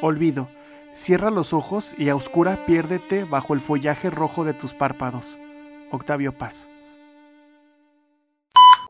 Olvido. 0.03 0.49
Cierra 0.93 1.31
los 1.31 1.55
ojos 1.55 1.95
y 1.99 2.11
a 2.11 2.17
oscura 2.17 2.67
piérdete 2.67 3.25
bajo 3.25 3.55
el 3.55 3.61
follaje 3.61 4.11
rojo 4.11 4.45
de 4.45 4.53
tus 4.53 4.75
párpados. 4.75 5.39
Octavio 5.91 6.37
Paz. 6.37 6.69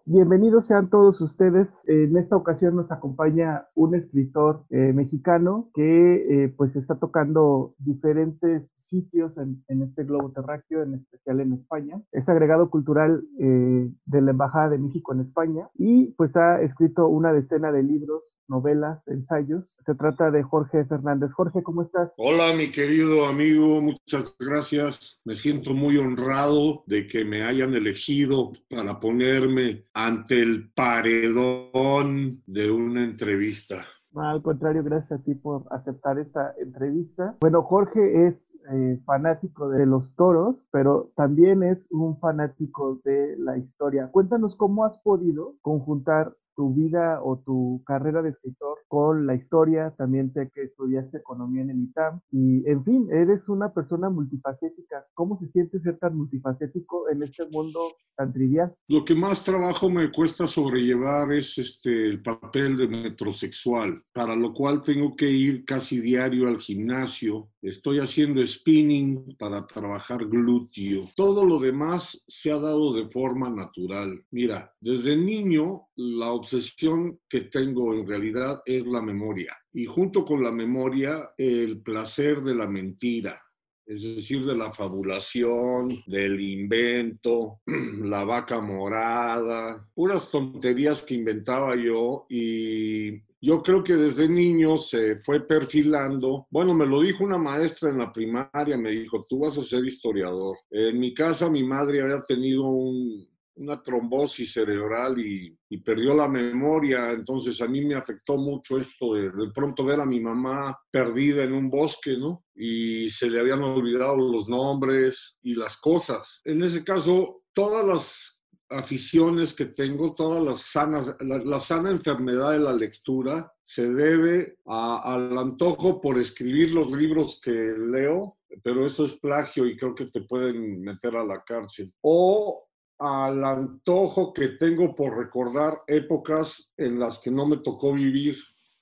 Bienvenidos 0.07 0.67
sean 0.67 0.91
todos 0.91 1.19
ustedes. 1.23 1.67
En 1.87 2.19
esta 2.19 2.37
ocasión 2.37 2.77
nos 2.77 2.93
acompaña 2.93 3.69
un 3.75 3.95
escritor 3.95 4.67
eh, 4.69 4.93
mexicano 4.93 5.71
que 5.73 6.45
eh, 6.45 6.55
pues 6.55 6.77
está 6.77 6.97
tocando 6.97 7.75
diferentes 7.79 8.69
sitios 8.95 9.37
en, 9.39 9.83
este 9.83 10.05
globo 10.05 10.31
terráqueo, 10.31 10.83
en 10.83 10.95
especial 10.95 11.41
en 11.41 11.55
España. 11.55 12.01
Es 12.13 12.29
agregado 12.29 12.71
cultural 12.71 13.25
eh, 13.41 13.91
de 14.05 14.21
la 14.21 14.31
Embajada 14.31 14.71
de 14.71 14.79
México 14.79 15.13
en 15.13 15.21
España 15.21 15.69
y 15.75 16.13
pues 16.13 16.37
ha 16.37 16.61
escrito 16.61 17.09
una 17.09 17.33
decena 17.33 17.73
de 17.73 17.83
libros 17.83 18.23
novelas, 18.47 19.03
ensayos. 19.09 19.77
Se 19.85 19.95
trata 19.95 20.31
de 20.31 20.43
Jorge 20.43 20.85
Fernández. 20.85 21.33
Jorge, 21.33 21.63
¿cómo 21.63 21.83
estás? 21.83 22.13
Hola, 22.19 22.55
mi 22.55 22.71
querido 22.71 23.27
amigo, 23.27 23.81
muchas 23.81 24.35
gracias. 24.39 25.21
Me 25.25 25.35
siento 25.35 25.73
muy 25.73 25.97
honrado 25.97 26.85
de 26.87 27.07
que 27.07 27.25
me 27.25 27.43
hayan 27.43 27.75
elegido 27.75 28.53
para 28.69 29.01
ponerme 29.01 29.87
ante 29.95 30.41
el 30.43 30.71
paredón 30.73 32.43
de 32.47 32.71
una 32.71 33.03
entrevista. 33.03 33.85
Al 34.15 34.43
contrario, 34.43 34.85
gracias 34.85 35.21
a 35.21 35.25
ti 35.25 35.35
por 35.35 35.65
aceptar 35.71 36.19
esta 36.19 36.55
entrevista. 36.59 37.37
Bueno, 37.41 37.63
Jorge 37.63 38.29
es 38.29 38.47
eh, 38.73 39.01
fanático 39.05 39.69
de 39.69 39.87
los 39.87 40.15
toros, 40.15 40.57
pero 40.71 41.11
también 41.17 41.63
es 41.63 41.87
un 41.91 42.19
fanático 42.19 43.01
de 43.05 43.37
la 43.39 43.59
historia. 43.59 44.09
Cuéntanos 44.11 44.57
cómo 44.57 44.85
has 44.85 44.99
podido 44.99 45.55
conjuntar 45.63 46.35
tu 46.57 46.73
vida 46.75 47.21
o 47.23 47.39
tu 47.39 47.83
carrera 47.87 48.23
de 48.23 48.31
escritor 48.31 48.79
con 48.89 49.27
la 49.27 49.35
historia. 49.35 49.95
También 49.97 50.33
sé 50.33 50.51
que 50.55 50.63
estudiaste 50.63 51.19
economía 51.19 51.63
en 51.63 51.71
el 51.71 51.83
ITAM 51.83 52.21
y, 52.31 52.69
en 52.69 52.85
fin, 52.85 53.09
eres 53.11 53.49
una 53.49 53.73
persona 53.73 54.09
multifacética. 54.11 55.07
¿Cómo 55.15 55.39
se 55.39 55.49
siente 55.49 55.81
ser 55.81 55.99
tan 55.99 56.17
multifacético 56.17 57.09
en 57.11 57.23
este 57.23 57.49
mundo 57.51 57.81
tan 58.17 58.33
trivial? 58.33 58.75
Lo 58.89 59.05
que 59.05 59.15
más 59.15 59.43
trabajo 59.43 59.91
me 59.91 60.11
cuesta 60.11 60.47
sobrellevar 60.47 61.33
es 61.33 61.59
este, 61.59 62.09
el 62.09 62.23
papel 62.23 62.77
de 62.77 62.89
metrosexual, 62.89 64.03
para 64.13 64.37
lo 64.37 64.53
cual 64.53 64.83
tengo 64.83 65.17
que 65.17 65.31
ir 65.31 65.65
casi 65.65 66.01
diario 66.01 66.49
al 66.49 66.59
gimnasio. 66.59 67.49
Estoy 67.65 67.99
haciendo 67.99 68.47
spinning 68.47 69.37
para 69.39 69.67
trabajar 69.67 70.27
glúteo. 70.27 71.09
Todo 71.17 71.47
lo 71.47 71.59
demás 71.59 72.23
se 72.29 72.53
ha 72.53 72.59
dado 72.59 72.93
de 72.93 73.09
forma 73.09 73.49
natural. 73.49 74.23
Mira, 74.33 74.71
desde 74.81 75.17
niño 75.17 75.87
la 75.97 76.31
obsesión 76.33 77.21
que 77.27 77.41
tengo 77.41 77.95
en 77.95 78.07
realidad 78.07 78.61
es 78.67 78.87
la 78.87 79.01
memoria. 79.01 79.57
Y 79.73 79.87
junto 79.87 80.27
con 80.27 80.43
la 80.43 80.53
memoria, 80.53 81.31
el 81.39 81.81
placer 81.81 82.43
de 82.43 82.55
la 82.55 82.69
mentira, 82.69 83.41
es 83.87 84.03
decir, 84.03 84.45
de 84.45 84.57
la 84.57 84.71
fabulación, 84.71 85.89
del 86.07 86.39
invento, 86.39 87.61
la 88.03 88.25
vaca 88.25 88.61
morada, 88.61 89.89
puras 89.95 90.31
tonterías 90.31 91.03
que 91.03 91.15
inventaba 91.15 91.75
yo 91.77 92.27
y 92.29 93.23
yo 93.45 93.63
creo 93.63 93.85
que 93.85 93.95
desde 93.95 94.27
niño 94.27 94.79
se 94.79 95.17
fue 95.17 95.47
perfilando. 95.47 96.47
Bueno, 96.51 96.73
me 96.73 96.87
lo 96.87 97.03
dijo 97.03 97.25
una 97.25 97.37
maestra 97.37 97.91
en 97.91 97.99
la 97.99 98.11
primaria, 98.11 98.79
me 98.79 98.91
dijo, 98.91 99.27
tú 99.29 99.41
vas 99.41 99.59
a 99.59 99.63
ser 99.63 99.85
historiador. 99.85 100.57
En 100.71 100.99
mi 100.99 101.13
casa 101.13 101.51
mi 101.51 101.63
madre 101.63 102.01
había 102.01 102.21
tenido 102.23 102.63
un, 102.63 103.29
una 103.57 103.83
trombosis 103.83 104.53
cerebral 104.53 105.19
y, 105.19 105.59
perdió 105.85 106.15
la 106.15 106.29
memoria, 106.29 107.11
entonces 107.11 107.61
a 107.61 107.67
mí 107.67 107.85
me 107.85 107.97
afectó 107.97 108.37
mucho 108.37 108.79
esto 108.79 109.15
de, 109.15 109.25
de 109.25 109.51
pronto 109.53 109.85
ver 109.85 110.01
a 110.01 110.07
mi 110.07 110.21
mamá 110.21 110.79
perdida 110.91 111.43
en 111.43 111.53
un 111.53 111.69
bosque, 111.69 112.17
¿no? 112.17 112.45
Y 112.55 113.09
se 113.11 113.29
le 113.29 113.41
habían 113.41 113.61
olvidado 113.61 114.17
los 114.17 114.49
nombres 114.49 115.37
y 115.43 115.57
las 115.57 115.77
cosas. 115.77 116.41
En 116.45 116.63
ese 116.63 116.85
caso, 116.85 117.43
todas 117.53 117.85
las 117.85 118.34
aficiones 118.71 119.55
que 119.55 119.67
tengo, 119.67 120.15
todas 120.15 120.43
las 120.43 120.63
sanas, 120.63 121.17
la, 121.21 121.61
sana 121.61 121.91
enfermedad 121.91 122.53
de 122.53 122.61
la 122.61 122.73
lectura 122.73 123.53
se 123.63 123.89
debe 123.89 124.59
al 124.67 125.37
antojo 125.39 126.01
por 126.01 126.19
escribir 126.19 126.73
los 126.73 126.91
libros 126.91 127.41
que 127.43 127.51
leo, 127.51 128.39
pero 128.63 128.87
eso 128.87 129.05
es 129.05 129.15
plagio 129.15 129.67
y 129.67 129.77
creo 129.77 129.95
que 129.95 130.07
te 130.07 130.23
pueden 130.23 130.83
meter 130.83 131.17
a 131.17 131.25
la 131.25 131.43
cárcel. 131.43 131.93
O 132.03 132.69
al 132.99 133.45
antojo 133.45 134.33
que 134.33 134.49
tengo 134.49 134.95
por 134.95 135.17
recordar 135.17 135.83
épocas 135.87 136.73
en 136.77 136.99
las 136.99 137.19
que 137.19 137.31
no 137.31 137.47
me 137.47 137.59
tocó 137.59 137.93
vivir. 137.93 138.37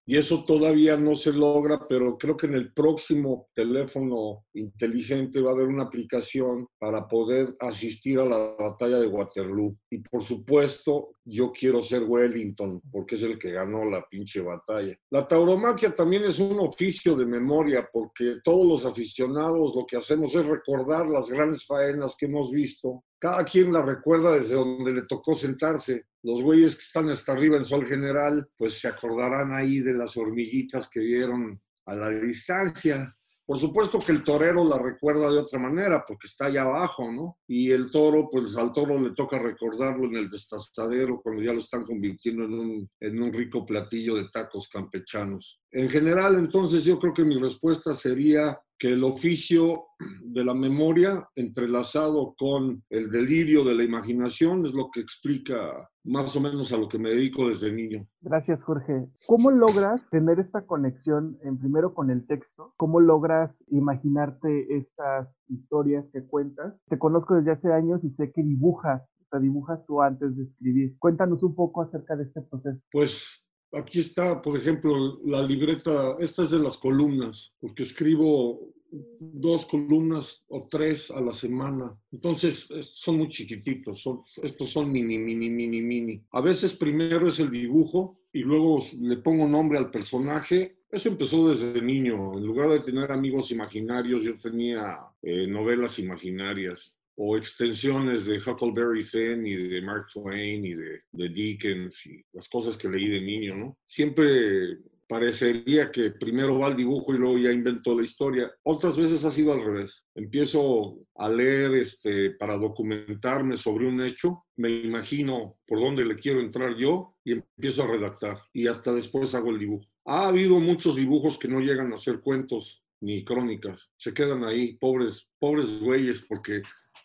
Y 0.04 0.16
eso 0.16 0.44
todavía 0.44 0.96
no 0.96 1.14
se 1.14 1.32
logra, 1.32 1.86
pero 1.88 2.18
creo 2.18 2.36
que 2.36 2.46
en 2.46 2.54
el 2.54 2.72
próximo 2.72 3.48
teléfono 3.54 4.44
inteligente 4.52 5.40
va 5.40 5.50
a 5.50 5.54
haber 5.54 5.68
una 5.68 5.84
aplicación 5.84 6.66
para 6.78 7.06
poder 7.06 7.54
asistir 7.60 8.18
a 8.18 8.24
la 8.24 8.56
batalla 8.58 8.98
de 8.98 9.06
Waterloo. 9.06 9.76
Y 9.90 9.98
por 9.98 10.24
supuesto, 10.24 11.10
yo 11.24 11.52
quiero 11.52 11.82
ser 11.82 12.02
Wellington, 12.02 12.80
porque 12.90 13.14
es 13.14 13.22
el 13.22 13.38
que 13.38 13.52
ganó 13.52 13.84
la 13.84 14.04
pinche 14.08 14.40
batalla. 14.40 14.96
La 15.10 15.26
tauromaquia 15.26 15.94
también 15.94 16.24
es 16.24 16.38
un 16.38 16.58
oficio 16.60 17.14
de 17.14 17.26
memoria, 17.26 17.88
porque 17.92 18.38
todos 18.42 18.66
los 18.66 18.86
aficionados 18.86 19.74
lo 19.74 19.86
que 19.86 19.96
hacemos 19.96 20.34
es 20.34 20.44
recordar 20.44 21.06
las 21.06 21.30
grandes 21.30 21.64
faenas 21.64 22.16
que 22.16 22.26
hemos 22.26 22.50
visto. 22.50 23.04
Cada 23.18 23.44
quien 23.44 23.72
la 23.72 23.82
recuerda 23.82 24.32
desde 24.32 24.54
donde 24.54 24.92
le 24.92 25.02
tocó 25.02 25.34
sentarse. 25.34 26.06
Los 26.22 26.42
güeyes 26.42 26.76
que 26.76 26.82
están 26.82 27.08
hasta 27.08 27.32
arriba 27.32 27.56
en 27.56 27.64
Sol 27.64 27.86
General, 27.86 28.48
pues 28.56 28.80
se 28.80 28.88
acordarán 28.88 29.52
ahí 29.52 29.80
de 29.80 29.94
las 29.94 30.16
hormiguitas 30.16 30.88
que 30.88 31.00
vieron 31.00 31.60
a 31.86 31.94
la 31.94 32.10
distancia. 32.10 33.14
Por 33.44 33.58
supuesto 33.58 33.98
que 33.98 34.12
el 34.12 34.22
torero 34.22 34.64
la 34.64 34.78
recuerda 34.78 35.30
de 35.30 35.38
otra 35.38 35.58
manera, 35.58 36.04
porque 36.06 36.28
está 36.28 36.46
allá 36.46 36.62
abajo, 36.62 37.10
¿no? 37.10 37.38
Y 37.48 37.70
el 37.70 37.90
toro, 37.90 38.28
pues 38.30 38.56
al 38.56 38.72
toro 38.72 38.98
le 39.00 39.14
toca 39.14 39.38
recordarlo 39.38 40.06
en 40.06 40.16
el 40.16 40.30
destazadero 40.30 41.20
cuando 41.20 41.42
ya 41.42 41.52
lo 41.52 41.58
están 41.58 41.84
convirtiendo 41.84 42.44
en 42.44 42.54
un, 42.54 42.90
en 43.00 43.22
un 43.22 43.32
rico 43.32 43.66
platillo 43.66 44.14
de 44.14 44.28
tacos 44.32 44.68
campechanos. 44.68 45.60
En 45.72 45.88
general, 45.88 46.36
entonces, 46.36 46.84
yo 46.84 46.98
creo 46.98 47.14
que 47.14 47.24
mi 47.24 47.36
respuesta 47.36 47.96
sería 47.96 48.58
que 48.78 48.88
el 48.92 49.04
oficio 49.04 49.84
de 50.22 50.44
la 50.44 50.54
memoria 50.54 51.28
entrelazado 51.34 52.34
con 52.36 52.82
el 52.90 53.10
delirio 53.10 53.64
de 53.64 53.74
la 53.74 53.84
imaginación 53.84 54.66
es 54.66 54.72
lo 54.72 54.90
que 54.92 55.00
explica 55.00 55.88
más 56.04 56.34
o 56.34 56.40
menos 56.40 56.72
a 56.72 56.76
lo 56.76 56.88
que 56.88 56.98
me 56.98 57.10
dedico 57.10 57.48
desde 57.48 57.72
niño. 57.72 58.04
Gracias, 58.20 58.60
Jorge. 58.62 59.06
¿Cómo 59.26 59.52
logras 59.52 60.02
tener 60.10 60.40
esta 60.40 60.66
conexión 60.66 61.38
en 61.42 61.58
primero 61.58 61.94
con 61.94 62.10
el 62.10 62.26
texto? 62.26 62.74
¿Cómo 62.76 62.98
logras 62.98 63.56
imaginarte 63.68 64.76
estas 64.76 65.28
historias 65.48 66.04
que 66.12 66.26
cuentas? 66.26 66.74
Te 66.88 66.98
conozco 66.98 67.34
desde 67.36 67.52
hace 67.52 67.72
años 67.72 68.02
y 68.02 68.10
sé 68.10 68.32
que 68.32 68.42
dibujas, 68.42 69.02
sea, 69.32 69.40
dibujas 69.40 69.84
tú 69.86 70.02
antes 70.02 70.36
de 70.36 70.44
escribir. 70.44 70.96
Cuéntanos 70.98 71.42
un 71.42 71.54
poco 71.54 71.82
acerca 71.82 72.16
de 72.16 72.24
este 72.24 72.42
proceso. 72.42 72.84
Pues 72.90 73.41
aquí 73.72 74.00
está, 74.00 74.40
por 74.42 74.56
ejemplo, 74.56 75.20
la 75.24 75.42
libreta, 75.42 76.16
esta 76.20 76.44
es 76.44 76.50
de 76.50 76.58
las 76.58 76.76
columnas, 76.78 77.52
porque 77.60 77.82
escribo 77.82 78.72
dos 78.90 79.64
columnas 79.66 80.44
o 80.48 80.68
tres 80.70 81.10
a 81.10 81.20
la 81.20 81.32
semana. 81.32 81.96
Entonces, 82.10 82.68
son 82.92 83.18
muy 83.18 83.28
chiquititos, 83.28 84.02
son, 84.02 84.22
estos 84.42 84.68
son 84.68 84.92
mini, 84.92 85.18
mini, 85.18 85.48
mini, 85.48 85.80
mini. 85.80 86.22
A 86.32 86.40
veces 86.40 86.74
primero 86.74 87.28
es 87.28 87.40
el 87.40 87.50
dibujo 87.50 88.18
y 88.32 88.40
luego 88.40 88.84
le 89.00 89.16
pongo 89.16 89.48
nombre 89.48 89.78
al 89.78 89.90
personaje. 89.90 90.76
Eso 90.90 91.08
empezó 91.08 91.48
desde 91.48 91.80
niño. 91.80 92.36
En 92.36 92.46
lugar 92.46 92.68
de 92.70 92.80
tener 92.80 93.10
amigos 93.10 93.50
imaginarios, 93.50 94.22
yo 94.22 94.38
tenía 94.38 94.98
eh, 95.22 95.46
novelas 95.46 95.98
imaginarias 95.98 96.94
o 97.16 97.36
extensiones 97.36 98.24
de 98.26 98.38
Huckleberry 98.38 99.02
Finn 99.02 99.46
y 99.46 99.54
de 99.54 99.82
Mark 99.82 100.06
Twain 100.12 100.64
y 100.64 100.74
de, 100.74 101.02
de 101.12 101.28
Dickens 101.28 102.06
y 102.06 102.22
las 102.32 102.48
cosas 102.48 102.76
que 102.76 102.88
leí 102.88 103.08
de 103.08 103.20
niño, 103.20 103.54
¿no? 103.56 103.78
Siempre 103.86 104.78
parecería 105.12 105.92
que 105.92 106.10
primero 106.12 106.58
va 106.58 106.68
el 106.68 106.76
dibujo 106.76 107.14
y 107.14 107.18
luego 107.18 107.36
ya 107.36 107.52
inventó 107.52 107.94
la 107.94 108.02
historia. 108.02 108.50
Otras 108.62 108.96
veces 108.96 109.22
ha 109.24 109.30
sido 109.30 109.52
al 109.52 109.62
revés. 109.62 110.06
Empiezo 110.14 111.00
a 111.16 111.28
leer 111.28 111.74
este, 111.74 112.30
para 112.30 112.56
documentarme 112.56 113.58
sobre 113.58 113.86
un 113.86 114.00
hecho, 114.00 114.44
me 114.56 114.70
imagino 114.70 115.58
por 115.66 115.80
dónde 115.80 116.06
le 116.06 116.16
quiero 116.16 116.40
entrar 116.40 116.74
yo 116.76 117.14
y 117.24 117.32
empiezo 117.32 117.82
a 117.82 117.88
redactar 117.88 118.38
y 118.54 118.66
hasta 118.68 118.94
después 118.94 119.34
hago 119.34 119.50
el 119.50 119.58
dibujo. 119.58 119.86
Ha 120.06 120.28
habido 120.28 120.58
muchos 120.60 120.96
dibujos 120.96 121.38
que 121.38 121.48
no 121.48 121.60
llegan 121.60 121.92
a 121.92 121.98
ser 121.98 122.20
cuentos 122.20 122.82
ni 123.02 123.22
crónicas, 123.22 123.90
se 123.98 124.14
quedan 124.14 124.44
ahí, 124.44 124.78
pobres, 124.78 125.28
pobres 125.38 125.80
güeyes, 125.80 126.20
porque 126.20 126.62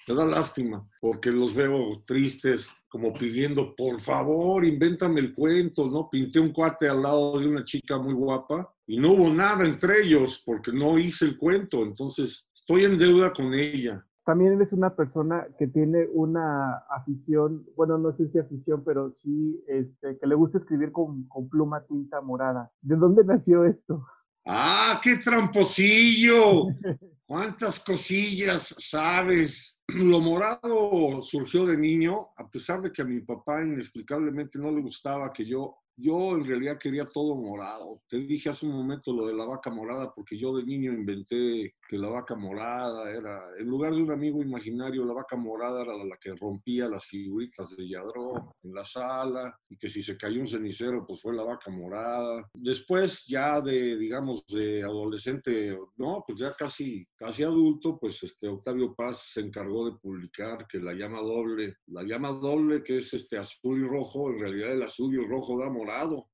te 0.07 0.15
da 0.15 0.25
lástima, 0.25 0.87
porque 1.01 1.29
los 1.29 1.53
veo 1.53 2.01
tristes, 2.05 2.71
como 2.87 3.13
pidiendo, 3.13 3.75
por 3.75 3.99
favor, 3.99 4.63
invéntame 4.63 5.19
el 5.19 5.33
cuento, 5.33 5.85
¿no? 5.85 6.09
Pinté 6.09 6.39
un 6.39 6.53
cuate 6.53 6.87
al 6.87 7.01
lado 7.01 7.37
de 7.37 7.45
una 7.45 7.65
chica 7.65 7.97
muy 7.97 8.13
guapa 8.13 8.73
y 8.85 8.97
no 8.97 9.11
hubo 9.11 9.29
nada 9.29 9.65
entre 9.65 10.03
ellos 10.03 10.41
porque 10.45 10.71
no 10.71 10.97
hice 10.97 11.25
el 11.25 11.37
cuento, 11.37 11.83
entonces 11.83 12.49
estoy 12.55 12.85
en 12.85 12.97
deuda 12.97 13.33
con 13.33 13.53
ella. 13.53 14.01
También 14.23 14.53
eres 14.53 14.71
una 14.71 14.95
persona 14.95 15.45
que 15.59 15.67
tiene 15.67 16.07
una 16.13 16.85
afición, 16.89 17.65
bueno, 17.75 17.97
no 17.97 18.15
sé 18.15 18.29
si 18.29 18.39
afición, 18.39 18.85
pero 18.85 19.11
sí 19.11 19.61
este, 19.67 20.17
que 20.17 20.25
le 20.25 20.35
gusta 20.35 20.59
escribir 20.59 20.93
con, 20.93 21.27
con 21.27 21.49
pluma 21.49 21.83
tinta 21.83 22.21
morada. 22.21 22.71
¿De 22.81 22.95
dónde 22.95 23.25
nació 23.25 23.65
esto? 23.65 24.05
¡Ah, 24.45 25.01
qué 25.03 25.17
tramposillo! 25.17 26.67
¿Cuántas 27.25 27.81
cosillas 27.81 28.73
sabes? 28.77 29.76
Lo 29.95 30.19
morado 30.19 31.21
surgió 31.23 31.65
de 31.65 31.77
niño, 31.77 32.29
a 32.35 32.49
pesar 32.49 32.81
de 32.81 32.91
que 32.91 33.01
a 33.01 33.05
mi 33.05 33.21
papá 33.21 33.63
inexplicablemente 33.63 34.59
no 34.59 34.69
le 34.69 34.81
gustaba 34.81 35.31
que 35.31 35.45
yo 35.45 35.77
yo 35.97 36.35
en 36.35 36.45
realidad 36.45 36.77
quería 36.77 37.05
todo 37.05 37.35
morado. 37.35 38.01
Te 38.07 38.17
dije 38.17 38.49
hace 38.49 38.67
un 38.67 38.73
momento 38.73 39.11
lo 39.11 39.25
de 39.25 39.33
la 39.33 39.45
vaca 39.45 39.71
morada 39.71 40.13
porque 40.13 40.37
yo 40.37 40.55
de 40.55 40.63
niño 40.63 40.93
inventé 40.93 41.73
que 41.89 41.97
la 41.97 42.09
vaca 42.09 42.35
morada 42.35 43.11
era, 43.11 43.41
en 43.57 43.65
lugar 43.65 43.93
de 43.93 44.03
un 44.03 44.11
amigo 44.11 44.41
imaginario, 44.41 45.03
la 45.05 45.13
vaca 45.13 45.35
morada 45.35 45.81
era 45.81 45.97
la 45.97 46.17
que 46.17 46.35
rompía 46.35 46.87
las 46.87 47.05
figuritas 47.05 47.75
de 47.75 47.87
Yadró 47.87 48.55
en 48.63 48.73
la 48.73 48.85
sala 48.85 49.57
y 49.69 49.77
que 49.77 49.89
si 49.89 50.03
se 50.03 50.17
cayó 50.17 50.41
un 50.41 50.47
cenicero 50.47 51.05
pues 51.05 51.21
fue 51.21 51.35
la 51.35 51.43
vaca 51.43 51.71
morada. 51.71 52.47
Después 52.53 53.25
ya 53.25 53.59
de, 53.61 53.97
digamos, 53.97 54.45
de 54.47 54.83
adolescente, 54.83 55.77
no, 55.97 56.23
pues 56.27 56.39
ya 56.39 56.53
casi, 56.53 57.07
casi 57.15 57.43
adulto, 57.43 57.97
pues 57.99 58.21
este 58.21 58.47
Octavio 58.47 58.93
Paz 58.93 59.31
se 59.33 59.41
encargó 59.41 59.89
de 59.89 59.97
publicar 59.97 60.67
que 60.67 60.79
la 60.79 60.93
llama 60.93 61.21
doble, 61.21 61.77
la 61.87 62.03
llama 62.03 62.29
doble 62.29 62.83
que 62.83 62.97
es 62.97 63.13
este 63.15 63.37
azul 63.37 63.79
y 63.79 63.87
rojo, 63.87 64.29
en 64.29 64.39
realidad 64.39 64.73
el 64.73 64.83
azul 64.83 65.15
y 65.15 65.17
el 65.17 65.27
rojo 65.27 65.57
da 65.57 65.69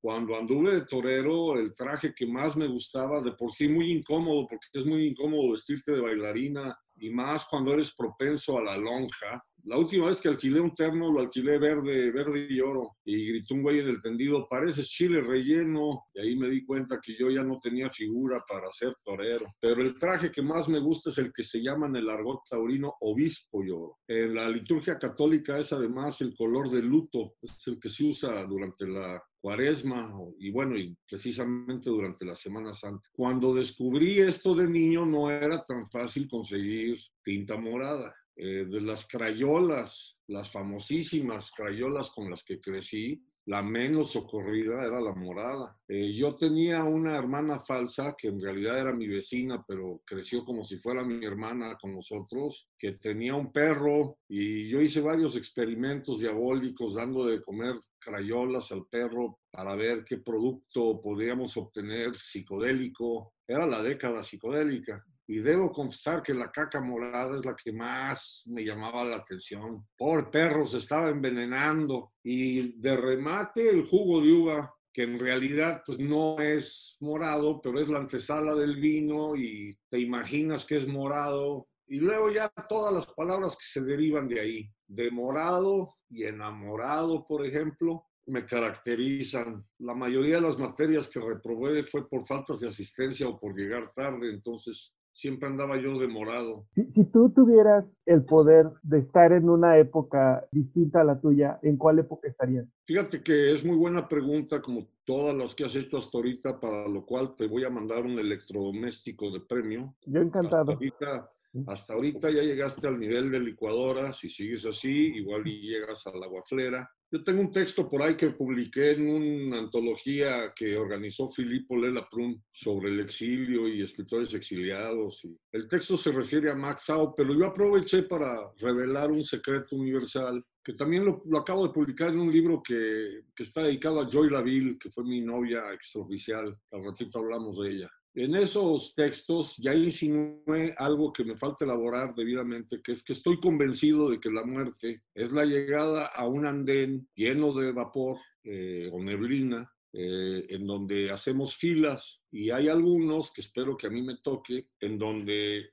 cuando 0.02 0.38
anduve 0.38 0.74
de 0.74 0.86
torero, 0.86 1.58
el 1.58 1.74
traje 1.74 2.14
que 2.16 2.26
más 2.26 2.56
me 2.56 2.68
gustaba, 2.68 3.22
de 3.22 3.32
por 3.34 3.54
sí 3.54 3.68
muy 3.68 3.92
incómodo, 3.92 4.48
porque 4.48 4.68
es 4.74 4.86
muy 4.86 5.08
incómodo 5.08 5.52
vestirte 5.52 5.92
de 5.92 6.02
bailarina, 6.02 6.78
y 6.98 7.10
más 7.10 7.46
cuando 7.46 7.74
eres 7.74 7.94
propenso 7.94 8.58
a 8.58 8.64
la 8.64 8.78
lonja. 8.78 9.44
La 9.66 9.78
última 9.78 10.08
vez 10.08 10.20
que 10.20 10.28
alquilé 10.28 10.60
un 10.60 10.76
terno, 10.76 11.10
lo 11.10 11.22
alquilé 11.22 11.58
verde, 11.58 12.12
verde 12.12 12.48
y 12.50 12.60
oro. 12.60 12.98
Y 13.06 13.28
gritó 13.30 13.56
un 13.56 13.64
güey 13.64 13.80
en 13.80 13.88
el 13.88 14.02
tendido, 14.02 14.46
pareces 14.50 14.90
chile 14.90 15.22
relleno. 15.22 16.04
Y 16.14 16.20
ahí 16.20 16.36
me 16.36 16.50
di 16.50 16.66
cuenta 16.66 17.00
que 17.02 17.16
yo 17.16 17.30
ya 17.30 17.44
no 17.44 17.60
tenía 17.62 17.90
figura 17.90 18.44
para 18.48 18.70
ser 18.72 18.94
torero. 19.04 19.46
Pero 19.62 19.82
el 19.82 19.98
traje 19.98 20.32
que 20.32 20.42
más 20.42 20.68
me 20.68 20.80
gusta 20.80 21.12
es 21.12 21.18
el 21.18 21.32
que 21.32 21.44
se 21.44 21.62
llama 21.62 21.88
en 21.88 21.96
el 21.96 22.10
argot 22.10 22.42
taurino 22.50 22.96
obispo 23.00 23.64
y 23.64 23.70
oro. 23.70 24.00
En 24.06 24.36
la 24.36 24.50
liturgia 24.50 25.00
católica 25.00 25.58
es 25.58 25.72
además 25.72 26.20
el 26.20 26.36
color 26.36 26.70
de 26.70 26.82
luto. 26.82 27.36
Es 27.42 27.68
el 27.68 27.80
que 27.80 27.90
se 27.90 28.04
usa 28.04 28.44
durante 28.44 28.86
la 28.86 29.24
cuaresma 29.44 30.10
y 30.40 30.52
bueno, 30.52 30.78
y 30.78 30.96
precisamente 31.06 31.90
durante 31.90 32.24
la 32.24 32.34
Semana 32.34 32.74
Santa. 32.74 33.10
Cuando 33.12 33.54
descubrí 33.54 34.20
esto 34.20 34.56
de 34.56 34.70
niño 34.70 35.06
no 35.06 35.30
era 35.30 35.62
tan 35.66 35.86
fácil 35.90 36.30
conseguir 36.30 36.98
tinta 37.22 37.58
morada. 37.58 38.16
Eh, 38.38 38.66
de 38.66 38.82
las 38.82 39.06
crayolas, 39.06 40.18
las 40.28 40.50
famosísimas 40.50 41.52
crayolas 41.52 42.10
con 42.12 42.32
las 42.32 42.44
que 42.46 42.62
crecí, 42.62 43.22
la 43.46 43.62
menos 43.62 44.12
socorrida 44.12 44.86
era 44.86 45.02
la 45.02 45.14
morada. 45.14 45.78
Eh, 45.88 46.14
yo 46.14 46.36
tenía 46.36 46.84
una 46.84 47.18
hermana 47.18 47.60
falsa 47.60 48.16
que 48.18 48.30
en 48.30 48.40
realidad 48.40 48.80
era 48.80 48.94
mi 48.94 49.08
vecina, 49.08 49.64
pero 49.68 50.02
creció 50.06 50.46
como 50.46 50.64
si 50.66 50.78
fuera 50.78 51.04
mi 51.04 51.26
hermana 51.26 51.78
con 51.80 51.94
nosotros, 51.94 52.70
que 52.78 52.94
tenía 52.94 53.36
un 53.36 53.52
perro 53.52 54.18
y 54.30 54.70
yo 54.70 54.82
hice 54.82 55.02
varios 55.02 55.36
experimentos 55.36 56.20
diabólicos 56.20 56.96
dando 56.96 57.26
de 57.26 57.42
comer 57.42 57.76
crayolas 58.00 58.72
al 58.72 58.86
perro 58.88 59.40
para 59.52 59.76
ver 59.76 60.06
qué 60.06 60.18
producto 60.18 61.02
podíamos 61.02 61.58
obtener 61.58 62.18
psicodélico. 62.18 63.34
Era 63.46 63.68
la 63.68 63.82
década 63.84 64.24
psicodélica. 64.24 65.06
Y 65.28 65.40
debo 65.40 65.72
confesar 65.72 66.22
que 66.22 66.34
la 66.34 66.52
caca 66.52 66.82
morada 66.82 67.38
es 67.38 67.46
la 67.46 67.56
que 67.56 67.72
más 67.72 68.44
me 68.48 68.64
llamaba 68.64 69.04
la 69.06 69.18
atención. 69.18 69.88
Por 69.98 70.30
perro 70.30 70.68
se 70.68 70.78
estaba 70.78 71.10
envenenando. 71.10 72.14
Y 72.24 72.80
de 72.80 72.96
remate 72.98 73.70
el 73.70 73.86
jugo 73.86 74.22
de 74.22 74.32
uva, 74.32 74.76
que 74.92 75.04
en 75.04 75.18
realidad 75.18 75.82
pues 75.86 75.98
no 76.00 76.40
es 76.40 76.98
morado, 77.00 77.62
pero 77.62 77.80
es 77.80 77.88
la 77.90 78.00
antesala 78.00 78.54
del 78.54 78.80
vino 78.80 79.36
y 79.36 79.76
te 79.90 80.00
imaginas 80.00 80.66
que 80.66 80.76
es 80.76 80.88
morado. 80.88 81.68
Y 81.88 81.98
luego 81.98 82.32
ya 82.32 82.50
todas 82.68 82.94
las 82.94 83.06
palabras 83.08 83.56
que 83.56 83.66
se 83.66 83.82
derivan 83.82 84.28
de 84.28 84.40
ahí. 84.40 84.72
De 84.88 85.10
morado 85.10 85.96
y 86.10 86.26
enamorado, 86.26 87.26
por 87.26 87.46
ejemplo, 87.46 88.06
me 88.26 88.46
caracterizan. 88.46 89.66
La 89.80 89.94
mayoría 89.94 90.36
de 90.36 90.42
las 90.42 90.58
materias 90.58 91.10
que 91.10 91.20
reprobé 91.20 91.84
fue 91.84 92.08
por 92.08 92.26
faltas 92.26 92.60
de 92.60 92.70
asistencia 92.70 93.28
o 93.28 93.40
por 93.40 93.56
llegar 93.56 93.90
tarde, 93.92 94.30
entonces 94.30 94.96
siempre 95.14 95.48
andaba 95.48 95.78
yo 95.78 95.98
demorado. 95.98 96.66
Si, 96.74 96.86
si, 96.92 97.06
tú 97.06 97.30
tuvieras 97.30 97.86
el 98.06 98.26
poder 98.26 98.70
de 98.82 99.00
estar 99.00 99.32
en 99.32 99.50
una 99.50 99.78
época 99.78 100.46
distinta 100.52 101.02
a 101.02 101.04
la 101.04 101.20
tuya, 101.20 101.60
¿en 101.62 101.78
cuál 101.78 102.00
época 102.00 102.28
estarías? 102.28 102.66
Fíjate 102.86 103.24
que 103.24 103.54
es 103.54 103.64
muy 103.64 103.78
buena 103.78 104.08
pregunta, 104.08 104.62
como 104.62 104.88
todas 105.06 105.36
las 105.36 105.54
que 105.54 105.66
has 105.66 105.76
hecho 105.76 105.98
hasta 105.98 106.18
ahorita, 106.18 106.60
para 106.60 106.88
lo 106.88 107.06
cual 107.06 107.36
te 107.36 107.48
voy 107.48 107.64
a 107.64 107.70
mandar 107.70 108.04
un 108.04 108.20
electrodoméstico 108.20 109.32
de 109.32 109.42
premio. 109.42 109.96
Yo 110.06 110.22
encantado. 110.22 110.72
Hasta 110.72 110.74
ahorita, 110.74 111.32
hasta 111.68 111.94
ahorita 111.94 112.32
ya 112.32 112.42
llegaste 112.42 112.88
al 112.88 113.00
nivel 113.00 113.32
de 113.32 113.40
licuadora, 113.40 114.14
si 114.14 114.30
sigues 114.30 114.66
así, 114.66 115.16
igual 115.16 115.48
y 115.48 115.70
llegas 115.70 116.06
a 116.08 116.18
la 116.18 116.28
guaflera. 116.28 116.90
Yo 117.14 117.22
tengo 117.22 117.42
un 117.42 117.52
texto 117.52 117.88
por 117.88 118.02
ahí 118.02 118.18
que 118.18 118.32
publiqué 118.32 118.94
en 118.94 119.08
una 119.08 119.60
antología 119.60 120.52
que 120.56 120.76
organizó 120.76 121.30
Filippo 121.30 121.78
Lela 121.78 122.10
Prun 122.10 122.44
sobre 122.52 122.90
el 122.90 123.02
exilio 123.02 123.68
y 123.68 123.84
escritores 123.84 124.34
exiliados. 124.34 125.24
Y 125.24 125.38
el 125.52 125.68
texto 125.68 125.96
se 125.96 126.12
refiere 126.12 126.50
a 126.50 126.56
Max 126.56 126.86
Sau, 126.86 127.14
pero 127.16 127.36
yo 127.36 127.46
aproveché 127.46 128.02
para 128.02 128.52
revelar 128.58 129.12
un 129.12 129.24
secreto 129.24 129.76
universal 129.76 130.44
que 130.64 130.74
también 130.74 131.06
lo, 131.06 131.22
lo 131.26 131.38
acabo 131.38 131.68
de 131.68 131.74
publicar 131.74 132.10
en 132.10 132.20
un 132.20 132.32
libro 132.32 132.64
que, 132.64 133.26
que, 133.36 133.44
está 133.44 133.62
dedicado 133.62 134.02
a 134.02 134.10
Joy 134.10 134.32
Laville, 134.32 134.80
que 134.80 134.90
fue 134.90 135.04
mi 135.04 135.22
novia 135.22 135.72
extraoficial. 135.72 136.58
Al 136.72 136.84
ratito 136.84 137.20
hablamos 137.20 137.60
de 137.60 137.70
ella. 137.70 137.92
En 138.16 138.36
esos 138.36 138.94
textos 138.94 139.56
ya 139.58 139.74
insinué 139.74 140.76
algo 140.78 141.12
que 141.12 141.24
me 141.24 141.36
falta 141.36 141.66
elaborar 141.66 142.14
debidamente, 142.14 142.80
que 142.80 142.92
es 142.92 143.04
que 143.04 143.14
estoy 143.14 143.40
convencido 143.40 144.12
de 144.12 144.20
que 144.20 144.30
la 144.30 144.44
muerte 144.44 145.02
es 145.16 145.32
la 145.32 145.46
llegada 145.46 146.06
a 146.06 146.28
un 146.28 146.46
andén 146.46 147.08
lleno 147.16 147.54
de 147.54 147.72
vapor 147.72 148.18
eh, 148.44 148.88
o 148.94 149.02
neblina, 149.02 149.68
eh, 149.92 150.46
en 150.50 150.68
donde 150.68 151.10
hacemos 151.10 151.56
filas 151.56 152.22
y 152.32 152.52
hay 152.52 152.68
algunos 152.68 153.32
que 153.32 153.42
espero 153.42 153.76
que 153.76 153.88
a 153.88 153.92
mí 153.92 154.04
me 154.04 154.18
toque, 154.18 154.68
en 154.80 155.00
donde 155.00 155.72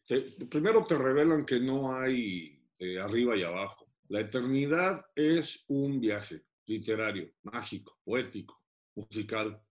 primero 0.50 0.84
te 0.84 0.96
revelan 0.96 1.44
que 1.44 1.60
no 1.60 1.94
hay 1.94 2.58
eh, 2.78 2.98
arriba 2.98 3.36
y 3.36 3.42
abajo. 3.42 3.86
La 4.08 4.20
eternidad 4.20 5.04
es 5.14 5.64
un 5.68 6.00
viaje 6.00 6.42
literario, 6.66 7.30
mágico, 7.42 7.98
poético 8.02 8.59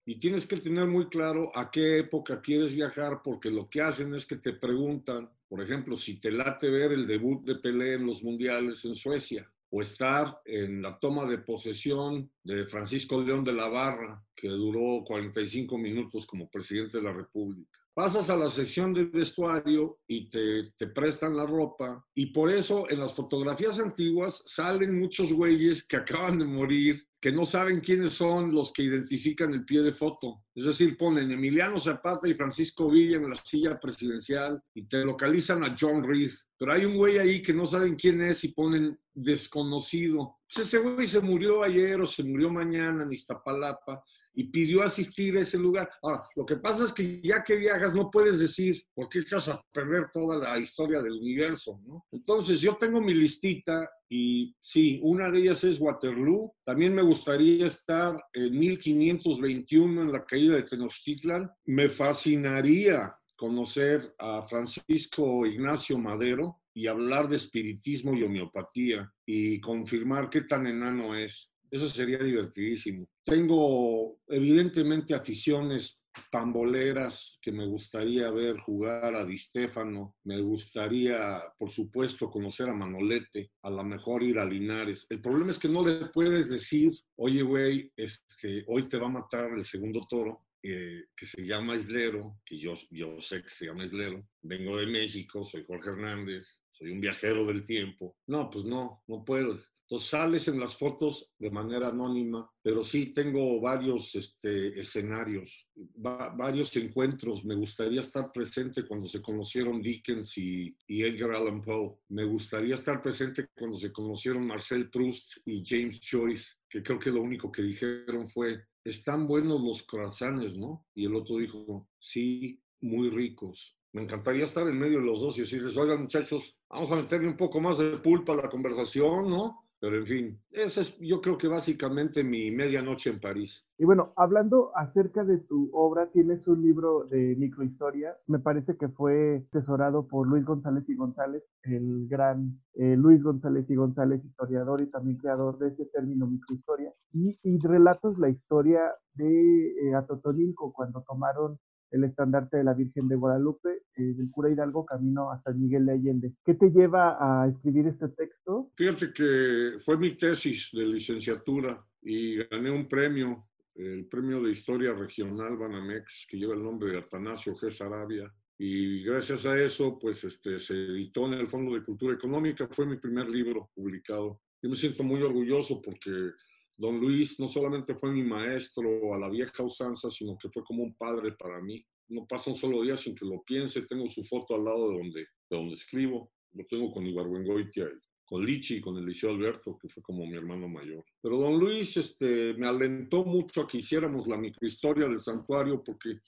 Y 0.06 0.20
tienes 0.20 0.48
que 0.48 0.58
tener 0.58 0.88
muy 0.88 1.08
claro 1.08 1.52
a 1.56 1.70
qué 1.70 2.00
época 2.00 2.42
quieres 2.42 2.74
viajar, 2.74 3.22
porque 3.24 3.50
lo 3.50 3.70
que 3.70 3.82
hacen 3.82 4.14
es 4.14 4.26
que 4.26 4.38
te 4.38 4.54
preguntan, 4.54 5.30
por 5.48 5.62
ejemplo, 5.62 5.98
si 5.98 6.20
te 6.20 6.32
late 6.32 6.70
ver 6.70 6.92
el 6.92 7.08
debut 7.08 7.46
de 7.46 7.56
Pelé 7.56 7.96
en 7.96 8.06
los 8.06 8.24
mundiales 8.24 8.84
en 8.86 8.96
Suecia, 8.96 9.50
o 9.72 9.82
estar 9.82 10.42
en 10.46 10.82
la 10.82 10.98
toma 11.00 11.26
de 11.28 11.38
posesión 11.38 12.32
de 12.44 12.66
Francisco 12.66 13.22
León 13.22 13.44
de 13.44 13.54
la 13.54 13.68
Barra, 13.68 14.24
que 14.36 14.48
duró 14.48 15.04
45 15.06 15.78
minutos 15.78 16.26
como 16.26 16.50
presidente 16.50 16.98
de 16.98 17.04
la 17.04 17.14
República. 17.14 17.80
Pasas 17.94 18.30
a 18.30 18.38
la 18.38 18.50
sección 18.50 18.94
de 18.94 19.04
vestuario 19.04 20.00
y 20.08 20.30
te, 20.30 20.72
te, 20.78 20.88
prestan 20.88 21.36
la 21.36 21.46
ropa. 21.46 22.04
Y 22.16 22.28
por 22.28 22.50
eso 22.50 22.90
en 22.90 23.00
las 23.00 23.14
fotografías 23.14 23.78
antiguas 23.80 24.42
salen 24.46 24.98
muchos 24.98 25.34
güeyes 25.34 25.86
que 25.86 25.98
acaban 25.98 26.40
de 26.40 26.46
morir 26.46 27.09
que 27.22 27.32
no 27.32 27.46
saben 27.46 27.82
quiénes 27.82 28.14
son 28.14 28.54
los 28.54 28.72
que 28.72 28.84
identifican 28.84 29.54
el 29.54 29.66
pie 29.66 29.82
de 29.82 29.94
foto. 29.94 30.46
Es 30.56 30.66
decir, 30.66 30.98
ponen 30.98 31.32
Emiliano 31.32 31.78
Zapata 31.78 32.28
y 32.28 32.34
Francisco 32.34 32.90
Villa 32.90 33.18
en 33.18 33.30
la 33.30 33.36
silla 33.36 33.80
presidencial 33.80 34.62
y 34.74 34.88
te 34.88 35.04
localizan 35.04 35.64
a 35.64 35.76
John 35.78 36.04
Reed. 36.04 36.32
Pero 36.58 36.72
hay 36.72 36.86
un 36.86 36.96
güey 36.96 37.18
ahí 37.18 37.42
que 37.42 37.54
no 37.54 37.66
saben 37.66 37.96
quién 37.96 38.22
es 38.22 38.44
y 38.46 38.50
ponen 38.50 38.98
desconocido. 39.14 40.38
Pues 40.48 40.68
ese 40.68 40.80
güey 40.80 41.08
se 41.08 41.20
murió 41.20 41.64
ayer 41.64 42.00
o 42.00 42.08
se 42.08 42.24
murió 42.24 42.50
mañana 42.50 43.04
en 43.04 43.12
Iztapalapa 43.12 44.04
y 44.34 44.46
pidió 44.46 44.84
asistir 44.84 45.38
a 45.38 45.42
ese 45.42 45.58
lugar. 45.58 45.90
Ahora, 46.02 46.24
lo 46.36 46.46
que 46.46 46.58
pasa 46.58 46.86
es 46.86 46.94
que 46.94 47.22
ya 47.22 47.44
que 47.44 47.56
viajas 47.56 47.94
no 47.94 48.10
puedes 48.10 48.40
decir 48.40 48.82
por 48.94 49.10
qué 49.10 49.20
echas 49.20 49.48
a 49.50 49.62
perder 49.72 50.10
toda 50.14 50.38
la 50.38 50.58
historia 50.58 51.02
del 51.02 51.14
universo. 51.14 51.80
Entonces 52.12 52.62
yo 52.62 52.78
tengo 52.78 53.02
mi 53.02 53.14
listita 53.14 53.90
y 54.10 54.56
sí, 54.60 55.00
una 55.04 55.30
de 55.30 55.40
ellas 55.40 55.64
es 55.64 55.80
Waterloo. 55.80 56.54
También 56.64 56.96
me 56.96 57.04
gustaría 57.04 57.68
estar 57.68 58.20
en 58.34 58.58
1521 58.58 60.02
en 60.02 60.12
la 60.12 60.26
caída 60.26 60.56
de 60.56 60.64
Tenochtitlan. 60.64 61.50
Me 61.66 61.90
fascinaría 61.90 63.16
conocer 63.36 64.14
a 64.18 64.44
Francisco 64.44 65.46
Ignacio 65.46 65.98
Madero 65.98 66.62
y 66.74 66.88
hablar 66.88 67.28
de 67.28 67.38
espiritismo 67.38 68.14
y 68.14 68.24
homeopatía 68.24 69.12
y 69.26 69.60
confirmar 69.60 70.30
qué 70.30 70.42
tan 70.42 70.68
enano 70.68 71.16
es. 71.16 71.54
Eso 71.72 71.88
sería 71.88 72.18
divertidísimo. 72.20 73.08
Tengo 73.24 74.20
evidentemente 74.28 75.14
aficiones 75.14 76.04
pamboleras 76.32 77.40
que 77.42 77.52
me 77.52 77.66
gustaría 77.66 78.30
ver 78.32 78.58
jugar 78.58 79.16
a 79.16 79.26
Di 79.26 79.38
Stefano, 79.38 80.16
me 80.24 80.42
gustaría, 80.42 81.42
por 81.58 81.70
supuesto, 81.70 82.30
conocer 82.30 82.70
a 82.70 82.74
Manolete, 82.74 83.52
a 83.62 83.70
lo 83.70 83.84
mejor 83.84 84.24
ir 84.24 84.40
a 84.40 84.46
Linares. 84.46 85.06
El 85.10 85.22
problema 85.22 85.52
es 85.52 85.60
que 85.60 85.70
no 85.70 85.86
le 85.86 86.08
puedes 86.08 86.50
decir, 86.50 86.92
oye, 87.16 87.42
güey, 87.42 87.92
este, 87.96 88.64
hoy 88.68 88.88
te 88.90 88.98
va 88.98 89.08
a 89.08 89.12
matar 89.12 89.52
el 89.52 89.66
segundo 89.66 90.06
toro, 90.10 90.46
eh, 90.62 91.06
que 91.16 91.26
se 91.26 91.46
llama 91.46 91.76
Islero, 91.76 92.40
que 92.46 92.58
yo, 92.58 92.74
yo 92.92 93.22
sé 93.22 93.42
que 93.42 93.50
se 93.50 93.68
llama 93.68 93.86
Islero, 93.86 94.28
vengo 94.42 94.78
de 94.78 94.88
México, 94.88 95.44
soy 95.44 95.64
Jorge 95.66 95.92
Hernández, 95.92 96.64
soy 96.80 96.92
un 96.92 97.02
viajero 97.02 97.46
del 97.46 97.66
tiempo. 97.66 98.16
No, 98.28 98.50
pues 98.50 98.66
no, 98.66 99.04
no 99.08 99.26
puedes. 99.26 99.72
Entonces 99.82 100.10
sales 100.10 100.48
en 100.48 100.60
las 100.60 100.78
fotos 100.78 101.34
de 101.40 101.50
manera 101.50 101.90
anónima, 101.90 102.50
pero 102.62 102.84
sí 102.84 103.08
tengo 103.08 103.60
varios 103.60 104.14
este, 104.14 104.80
escenarios, 104.80 105.68
varios 105.76 106.76
encuentros. 106.78 107.44
Me 107.44 107.56
gustaría 107.56 108.02
estar 108.02 108.32
presente 108.32 108.86
cuando 108.86 109.08
se 109.08 109.20
conocieron 109.20 109.82
Dickens 109.82 110.38
y, 110.38 110.78
y, 110.88 111.02
Edgar 111.02 111.32
Allan 111.32 111.62
Poe. 111.62 111.98
Me 112.10 112.24
gustaría 112.24 112.76
estar 112.76 113.02
presente 113.02 113.48
cuando 113.58 113.80
se 113.80 113.92
conocieron 113.92 114.46
Marcel 114.46 114.90
Proust 114.92 115.38
y 115.46 115.64
James 115.66 116.00
Joyce, 116.08 116.58
que 116.70 116.84
creo 116.84 117.00
que 117.00 117.10
lo 117.10 117.24
único 117.24 117.52
que 117.52 117.64
dijeron 117.64 118.30
fue, 118.30 118.64
están 118.84 119.28
buenos 119.28 119.60
los 119.60 119.84
croissants, 119.84 120.56
¿no? 120.56 120.86
Y 120.94 121.06
el 121.06 121.16
otro 121.16 121.38
dijo, 121.38 121.90
sí, 121.98 122.62
muy 122.82 123.10
ricos. 123.10 123.76
Me 123.92 124.04
encantaría 124.04 124.46
estar 124.46 124.68
en 124.68 124.78
medio 124.78 125.00
de 125.00 125.06
los 125.06 125.20
dos 125.20 125.38
y 125.38 125.42
decirles, 125.42 125.76
oigan 125.76 126.02
muchachos, 126.02 126.56
vamos 126.70 126.92
a 126.92 126.96
meterle 126.98 127.28
un 127.28 127.38
poco 127.38 127.60
más 127.60 127.80
de 127.80 127.98
pulpa 127.98 128.34
a 128.34 128.38
la 128.38 128.50
conversación, 128.50 129.30
¿no? 129.30 129.64
Pero 129.82 129.96
en 129.96 130.06
fin, 130.06 130.42
esa 130.52 130.82
es 130.82 130.98
yo 131.00 131.22
creo 131.22 131.38
que 131.38 131.48
básicamente 131.48 132.22
mi 132.22 132.52
medianoche 132.52 133.10
en 133.12 133.20
París. 133.20 133.66
Y 133.78 133.86
bueno, 133.86 134.12
hablando 134.18 134.72
acerca 134.76 135.24
de 135.24 135.38
tu 135.38 135.70
obra, 135.74 136.12
tienes 136.12 136.46
un 136.50 136.62
libro 136.62 137.06
de 137.06 137.36
microhistoria, 137.38 138.18
me 138.28 138.40
parece 138.40 138.76
que 138.76 138.90
fue 138.90 139.46
asesorado 139.54 140.06
por 140.06 140.28
Luis 140.28 140.44
González 140.44 140.84
y 140.90 140.96
González, 140.96 141.44
el 141.64 142.08
gran 142.10 142.60
eh, 142.74 142.98
Luis 142.98 143.24
González 143.24 143.70
y 143.70 143.76
González, 143.76 144.24
historiador 144.26 144.82
y 144.82 144.88
también 144.88 145.18
creador 145.18 145.58
de 145.60 145.70
ese 145.70 145.86
término 145.86 146.28
microhistoria, 146.28 146.94
y, 147.14 147.38
y 147.44 147.58
relatos 147.60 148.20
la 148.20 148.30
historia 148.30 148.82
de 149.14 149.70
eh, 149.70 149.96
Atotonilco 149.96 150.74
cuando 150.74 151.04
tomaron 151.08 151.58
el 151.92 152.04
estandarte 152.04 152.58
de 152.58 152.64
la 152.64 152.74
Virgen 152.74 153.08
de 153.08 153.16
Guadalupe, 153.16 153.70
eh, 153.96 154.02
del 154.02 154.30
cura 154.32 154.50
Hidalgo, 154.50 154.86
camino 154.86 155.32
hasta 155.32 155.52
Miguel 155.52 155.86
de 155.86 155.94
Allende. 155.94 156.34
¿Qué 156.46 156.54
te 156.54 156.70
lleva 156.70 157.18
a 157.20 157.48
escribir 157.48 157.88
este 157.88 158.10
texto? 158.10 158.72
Fíjate 158.76 159.14
que 159.14 159.78
fue 159.80 159.98
mi 159.98 160.16
tesis 160.18 160.70
de 160.74 160.86
licenciatura 160.86 161.84
y 162.02 162.38
gané 162.46 162.72
un 162.72 162.88
premio, 162.88 163.48
el 163.76 164.06
premio 164.06 164.42
de 164.42 164.52
Historia 164.52 164.94
Regional 164.94 165.58
Banamex, 165.58 166.28
que 166.30 166.38
lleva 166.38 166.54
el 166.54 166.64
nombre 166.64 166.92
de 166.92 167.00
Atanasio 167.00 167.56
G. 167.56 167.72
Sarabia. 167.72 168.32
Y 168.58 169.04
gracias 169.04 169.46
a 169.46 169.58
eso, 169.58 169.98
pues 169.98 170.24
este, 170.26 170.60
se 170.60 170.74
editó 170.74 171.28
en 171.28 171.40
el 171.40 171.48
Fondo 171.48 171.74
de 171.74 171.84
Cultura 171.84 172.14
Económica, 172.14 172.68
fue 172.70 172.86
mi 172.86 172.98
primer 172.98 173.30
libro 173.30 173.70
publicado. 173.74 174.42
Yo 174.62 174.70
me 174.70 174.76
siento 174.76 175.02
muy 175.04 175.22
orgulloso 175.22 175.82
porque 175.82 176.32
Don 176.80 176.98
Luis 176.98 177.38
no 177.42 177.50
solamente 177.50 177.94
fue 177.94 178.10
mi 178.10 178.24
maestro 178.24 179.14
a 179.14 179.18
la 179.18 179.28
vieja 179.28 179.64
usanza, 179.64 180.10
sino 180.10 180.38
que 180.38 180.48
fue 180.48 180.64
como 180.64 180.82
un 180.82 180.96
padre 180.96 181.34
para 181.34 181.60
mí. 181.60 181.86
No 182.08 182.26
pasa 182.26 182.52
un 182.52 182.56
solo 182.56 182.82
día 182.84 182.96
sin 182.96 183.14
que 183.14 183.26
lo 183.26 183.44
piense. 183.44 183.82
Tengo 183.82 184.10
su 184.10 184.24
foto 184.24 184.56
al 184.56 184.64
lado 184.64 184.90
de 184.90 184.98
donde, 184.98 185.20
de 185.20 185.58
donde 185.58 185.74
escribo. 185.74 186.32
Lo 186.54 186.66
tengo 186.68 186.90
con 186.90 187.06
Ibargüengoitia, 187.06 187.86
con 188.24 188.46
Lichi, 188.46 188.80
con 188.80 188.96
Eliseo 188.96 189.32
Alberto, 189.32 189.78
que 189.78 189.90
fue 189.90 190.02
como 190.02 190.26
mi 190.26 190.38
hermano 190.38 190.70
mayor. 190.70 191.04
Pero 191.22 191.38
don 191.38 191.60
Luis 191.60 191.98
este, 191.98 192.54
me 192.54 192.66
alentó 192.66 193.26
mucho 193.26 193.62
a 193.62 193.68
que 193.68 193.80
hiciéramos 193.80 194.26
la 194.26 194.38
microhistoria 194.38 195.06
del 195.06 195.20
santuario 195.20 195.84
porque 195.84 196.22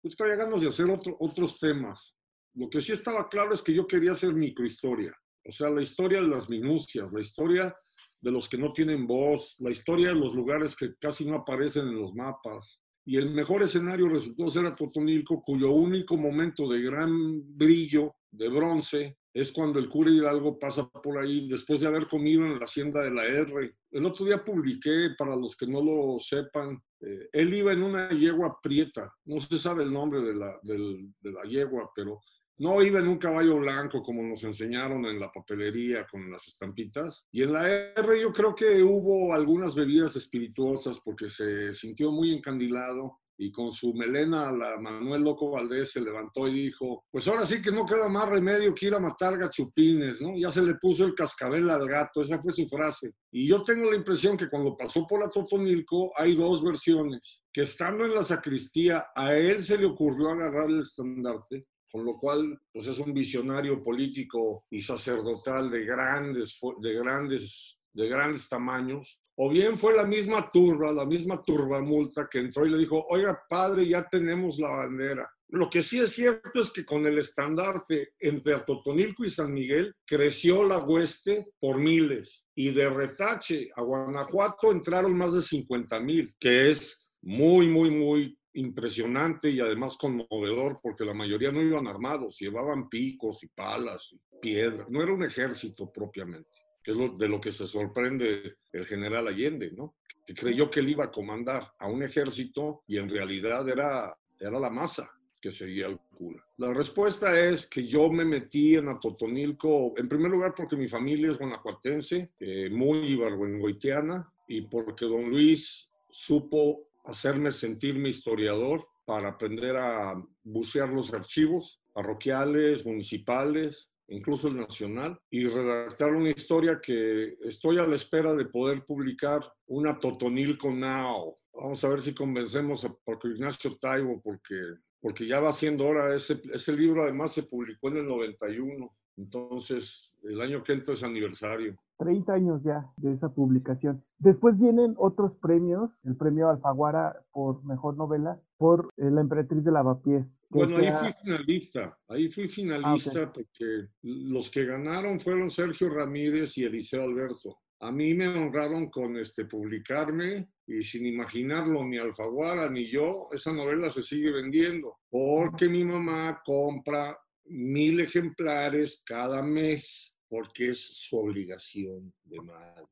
pues, 0.00 0.16
traía 0.16 0.36
ganas 0.36 0.62
de 0.62 0.68
hacer 0.68 0.90
otro, 0.90 1.14
otros 1.20 1.60
temas. 1.60 2.16
Lo 2.54 2.70
que 2.70 2.80
sí 2.80 2.92
estaba 2.92 3.28
claro 3.28 3.52
es 3.52 3.60
que 3.60 3.74
yo 3.74 3.86
quería 3.86 4.12
hacer 4.12 4.32
microhistoria. 4.32 5.14
O 5.44 5.52
sea, 5.52 5.68
la 5.68 5.82
historia 5.82 6.22
de 6.22 6.28
las 6.28 6.48
minucias, 6.48 7.12
la 7.12 7.20
historia 7.20 7.76
de 8.20 8.30
los 8.30 8.48
que 8.48 8.58
no 8.58 8.72
tienen 8.72 9.06
voz, 9.06 9.56
la 9.60 9.70
historia 9.70 10.08
de 10.08 10.14
los 10.14 10.34
lugares 10.34 10.76
que 10.76 10.94
casi 10.96 11.24
no 11.24 11.36
aparecen 11.36 11.88
en 11.88 12.00
los 12.00 12.14
mapas. 12.14 12.80
Y 13.04 13.16
el 13.16 13.30
mejor 13.30 13.62
escenario 13.62 14.08
resultó 14.08 14.50
ser 14.50 14.66
a 14.66 14.76
Totonilco, 14.76 15.42
cuyo 15.42 15.70
único 15.70 16.16
momento 16.16 16.68
de 16.68 16.82
gran 16.82 17.56
brillo, 17.56 18.14
de 18.30 18.48
bronce, 18.48 19.16
es 19.32 19.52
cuando 19.52 19.78
el 19.78 19.88
cura 19.88 20.10
Hidalgo 20.10 20.58
pasa 20.58 20.88
por 20.88 21.18
ahí 21.18 21.48
después 21.48 21.80
de 21.80 21.86
haber 21.86 22.08
comido 22.08 22.44
en 22.44 22.58
la 22.58 22.64
hacienda 22.64 23.02
de 23.02 23.10
la 23.10 23.24
R. 23.24 23.74
El 23.90 24.06
otro 24.06 24.26
día 24.26 24.44
publiqué, 24.44 25.10
para 25.16 25.36
los 25.36 25.56
que 25.56 25.66
no 25.66 25.82
lo 25.82 26.18
sepan, 26.20 26.80
eh, 27.00 27.28
él 27.32 27.54
iba 27.54 27.72
en 27.72 27.82
una 27.82 28.10
yegua 28.10 28.58
prieta, 28.62 29.12
no 29.24 29.40
se 29.40 29.58
sabe 29.58 29.84
el 29.84 29.92
nombre 29.92 30.20
de 30.20 30.34
la, 30.34 30.58
de 30.62 31.32
la 31.32 31.42
yegua, 31.44 31.90
pero 31.94 32.20
no 32.60 32.82
iba 32.82 33.00
en 33.00 33.08
un 33.08 33.16
caballo 33.16 33.56
blanco 33.58 34.02
como 34.02 34.22
nos 34.22 34.44
enseñaron 34.44 35.06
en 35.06 35.18
la 35.18 35.32
papelería 35.32 36.06
con 36.06 36.30
las 36.30 36.46
estampitas. 36.46 37.26
Y 37.32 37.42
en 37.42 37.54
la 37.54 37.66
R 37.68 38.20
yo 38.20 38.32
creo 38.34 38.54
que 38.54 38.82
hubo 38.82 39.32
algunas 39.32 39.74
bebidas 39.74 40.14
espirituosas 40.16 41.00
porque 41.02 41.30
se 41.30 41.72
sintió 41.72 42.12
muy 42.12 42.34
encandilado 42.34 43.20
y 43.38 43.50
con 43.50 43.72
su 43.72 43.94
melena 43.94 44.52
la 44.52 44.78
Manuel 44.78 45.22
Loco 45.22 45.50
Valdés 45.50 45.92
se 45.92 46.02
levantó 46.02 46.46
y 46.46 46.64
dijo, 46.64 47.06
pues 47.10 47.26
ahora 47.26 47.46
sí 47.46 47.62
que 47.62 47.70
no 47.70 47.86
queda 47.86 48.06
más 48.10 48.28
remedio 48.28 48.74
que 48.74 48.88
ir 48.88 48.94
a 48.94 49.00
matar 49.00 49.38
gachupines, 49.38 50.20
¿no? 50.20 50.36
Ya 50.36 50.50
se 50.50 50.60
le 50.60 50.74
puso 50.74 51.06
el 51.06 51.14
cascabel 51.14 51.70
al 51.70 51.88
gato, 51.88 52.20
esa 52.20 52.42
fue 52.42 52.52
su 52.52 52.68
frase. 52.68 53.14
Y 53.32 53.48
yo 53.48 53.62
tengo 53.62 53.90
la 53.90 53.96
impresión 53.96 54.36
que 54.36 54.50
cuando 54.50 54.76
pasó 54.76 55.06
por 55.06 55.20
la 55.20 55.30
Totonilco 55.30 56.12
hay 56.14 56.36
dos 56.36 56.62
versiones, 56.62 57.42
que 57.50 57.62
estando 57.62 58.04
en 58.04 58.14
la 58.14 58.22
sacristía 58.22 59.06
a 59.16 59.34
él 59.34 59.62
se 59.62 59.78
le 59.78 59.86
ocurrió 59.86 60.28
agarrar 60.28 60.68
el 60.68 60.80
estandarte 60.80 61.64
con 61.90 62.04
lo 62.04 62.18
cual 62.18 62.58
pues 62.72 62.86
es 62.86 62.98
un 62.98 63.12
visionario 63.12 63.82
político 63.82 64.64
y 64.70 64.82
sacerdotal 64.82 65.70
de 65.70 65.84
grandes, 65.84 66.58
de 66.80 66.94
grandes, 66.94 67.78
de 67.92 68.08
grandes 68.08 68.48
tamaños. 68.48 69.20
O 69.36 69.48
bien 69.48 69.78
fue 69.78 69.94
la 69.94 70.04
misma 70.04 70.50
turba, 70.52 70.92
la 70.92 71.06
misma 71.06 71.42
turba 71.42 71.80
multa 71.80 72.28
que 72.30 72.38
entró 72.38 72.66
y 72.66 72.70
le 72.70 72.78
dijo, 72.78 73.06
oiga 73.08 73.42
padre, 73.48 73.88
ya 73.88 74.06
tenemos 74.08 74.58
la 74.58 74.68
bandera. 74.68 75.30
Lo 75.52 75.68
que 75.68 75.82
sí 75.82 75.98
es 75.98 76.12
cierto 76.12 76.60
es 76.60 76.70
que 76.70 76.84
con 76.84 77.06
el 77.06 77.18
estandarte 77.18 78.10
entre 78.20 78.54
Atotonilco 78.54 79.24
y 79.24 79.30
San 79.30 79.52
Miguel 79.52 79.94
creció 80.06 80.62
la 80.62 80.78
hueste 80.78 81.48
por 81.58 81.78
miles 81.78 82.46
y 82.54 82.70
de 82.70 82.88
Retache 82.88 83.68
a 83.74 83.82
Guanajuato 83.82 84.70
entraron 84.70 85.16
más 85.16 85.32
de 85.32 85.42
50 85.42 85.98
mil, 86.00 86.34
que 86.38 86.70
es 86.70 87.10
muy, 87.22 87.66
muy, 87.66 87.90
muy 87.90 88.38
impresionante 88.54 89.50
y 89.50 89.60
además 89.60 89.96
conmovedor 89.96 90.80
porque 90.82 91.04
la 91.04 91.14
mayoría 91.14 91.52
no 91.52 91.62
iban 91.62 91.86
armados, 91.86 92.38
llevaban 92.38 92.88
picos 92.88 93.42
y 93.42 93.48
palas 93.48 94.12
y 94.12 94.20
piedras, 94.40 94.88
no 94.90 95.02
era 95.02 95.12
un 95.12 95.24
ejército 95.24 95.90
propiamente, 95.90 96.50
que 96.82 96.92
es 96.92 96.98
de 97.18 97.28
lo 97.28 97.40
que 97.40 97.52
se 97.52 97.66
sorprende 97.66 98.56
el 98.72 98.86
general 98.86 99.28
Allende, 99.28 99.70
¿no? 99.72 99.96
Que 100.26 100.34
creyó 100.34 100.70
que 100.70 100.80
él 100.80 100.90
iba 100.90 101.04
a 101.04 101.10
comandar 101.10 101.72
a 101.78 101.88
un 101.88 102.02
ejército 102.02 102.82
y 102.86 102.98
en 102.98 103.08
realidad 103.08 103.68
era, 103.68 104.16
era 104.38 104.58
la 104.58 104.70
masa 104.70 105.10
que 105.40 105.52
seguía 105.52 105.86
al 105.86 105.98
cura. 105.98 106.44
La 106.58 106.72
respuesta 106.72 107.38
es 107.40 107.66
que 107.66 107.86
yo 107.86 108.10
me 108.10 108.24
metí 108.24 108.76
en 108.76 108.88
Atotonilco, 108.88 109.94
en 109.96 110.08
primer 110.08 110.30
lugar 110.30 110.52
porque 110.54 110.76
mi 110.76 110.86
familia 110.86 111.30
es 111.30 111.38
guanajuatense, 111.38 112.32
eh, 112.38 112.68
muy 112.70 112.98
ibargüengoitiana, 113.12 114.30
y 114.46 114.62
porque 114.62 115.06
don 115.06 115.30
Luis 115.30 115.90
supo 116.10 116.89
hacerme 117.04 117.52
sentirme 117.52 118.08
historiador 118.08 118.86
para 119.04 119.30
aprender 119.30 119.76
a 119.76 120.14
bucear 120.42 120.90
los 120.90 121.12
archivos 121.12 121.80
parroquiales, 121.92 122.86
municipales, 122.86 123.90
incluso 124.08 124.48
el 124.48 124.56
nacional, 124.56 125.18
y 125.30 125.46
redactar 125.46 126.12
una 126.14 126.30
historia 126.30 126.80
que 126.80 127.36
estoy 127.44 127.78
a 127.78 127.86
la 127.86 127.96
espera 127.96 128.34
de 128.34 128.44
poder 128.44 128.84
publicar 128.84 129.40
una 129.66 129.98
Totonilco 129.98 130.70
Now. 130.70 131.36
Vamos 131.52 131.82
a 131.84 131.88
ver 131.88 132.02
si 132.02 132.14
convencemos 132.14 132.84
a 132.84 132.94
Paco 133.04 133.28
Ignacio 133.28 133.76
Taibo, 133.78 134.20
porque, 134.20 134.56
porque 135.00 135.26
ya 135.26 135.40
va 135.40 135.52
siendo 135.52 135.86
hora. 135.86 136.14
Ese, 136.14 136.40
ese 136.52 136.72
libro 136.72 137.02
además 137.02 137.32
se 137.32 137.44
publicó 137.44 137.88
en 137.88 137.98
el 137.98 138.06
91, 138.06 138.96
entonces 139.16 140.12
el 140.24 140.40
año 140.40 140.62
que 140.62 140.72
entra 140.72 140.94
es 140.94 141.02
aniversario. 141.02 141.76
30 142.00 142.32
años 142.32 142.62
ya 142.64 142.90
de 142.96 143.12
esa 143.12 143.28
publicación. 143.28 144.02
Después 144.18 144.58
vienen 144.58 144.94
otros 144.96 145.32
premios, 145.36 145.90
el 146.02 146.16
premio 146.16 146.48
Alfaguara 146.48 147.22
por 147.30 147.62
mejor 147.62 147.96
novela, 147.98 148.40
por 148.56 148.88
eh, 148.96 149.10
La 149.10 149.20
Emperatriz 149.20 149.62
de 149.62 149.70
Lavapiés. 149.70 150.24
Bueno, 150.48 150.78
ahí 150.78 150.90
fui 150.92 151.12
finalista, 151.22 151.98
ahí 152.08 152.32
fui 152.32 152.48
finalista 152.48 153.22
ah, 153.24 153.32
porque 153.32 153.88
los 154.02 154.50
que 154.50 154.64
ganaron 154.64 155.20
fueron 155.20 155.50
Sergio 155.50 155.90
Ramírez 155.90 156.56
y 156.56 156.64
Eliseo 156.64 157.04
Alberto. 157.04 157.58
A 157.80 157.92
mí 157.92 158.14
me 158.14 158.28
honraron 158.28 158.90
con 158.90 159.18
este, 159.18 159.44
publicarme 159.44 160.48
y 160.66 160.82
sin 160.82 161.06
imaginarlo 161.06 161.84
ni 161.84 161.98
Alfaguara 161.98 162.68
ni 162.70 162.90
yo, 162.90 163.28
esa 163.30 163.52
novela 163.52 163.90
se 163.90 164.02
sigue 164.02 164.32
vendiendo 164.32 164.96
porque 165.10 165.68
mi 165.68 165.84
mamá 165.84 166.40
compra 166.44 167.16
mil 167.44 168.00
ejemplares 168.00 169.02
cada 169.04 169.42
mes 169.42 170.16
porque 170.30 170.70
es 170.70 170.80
su 170.80 171.18
obligación 171.18 172.14
de 172.24 172.40
madre. 172.40 172.86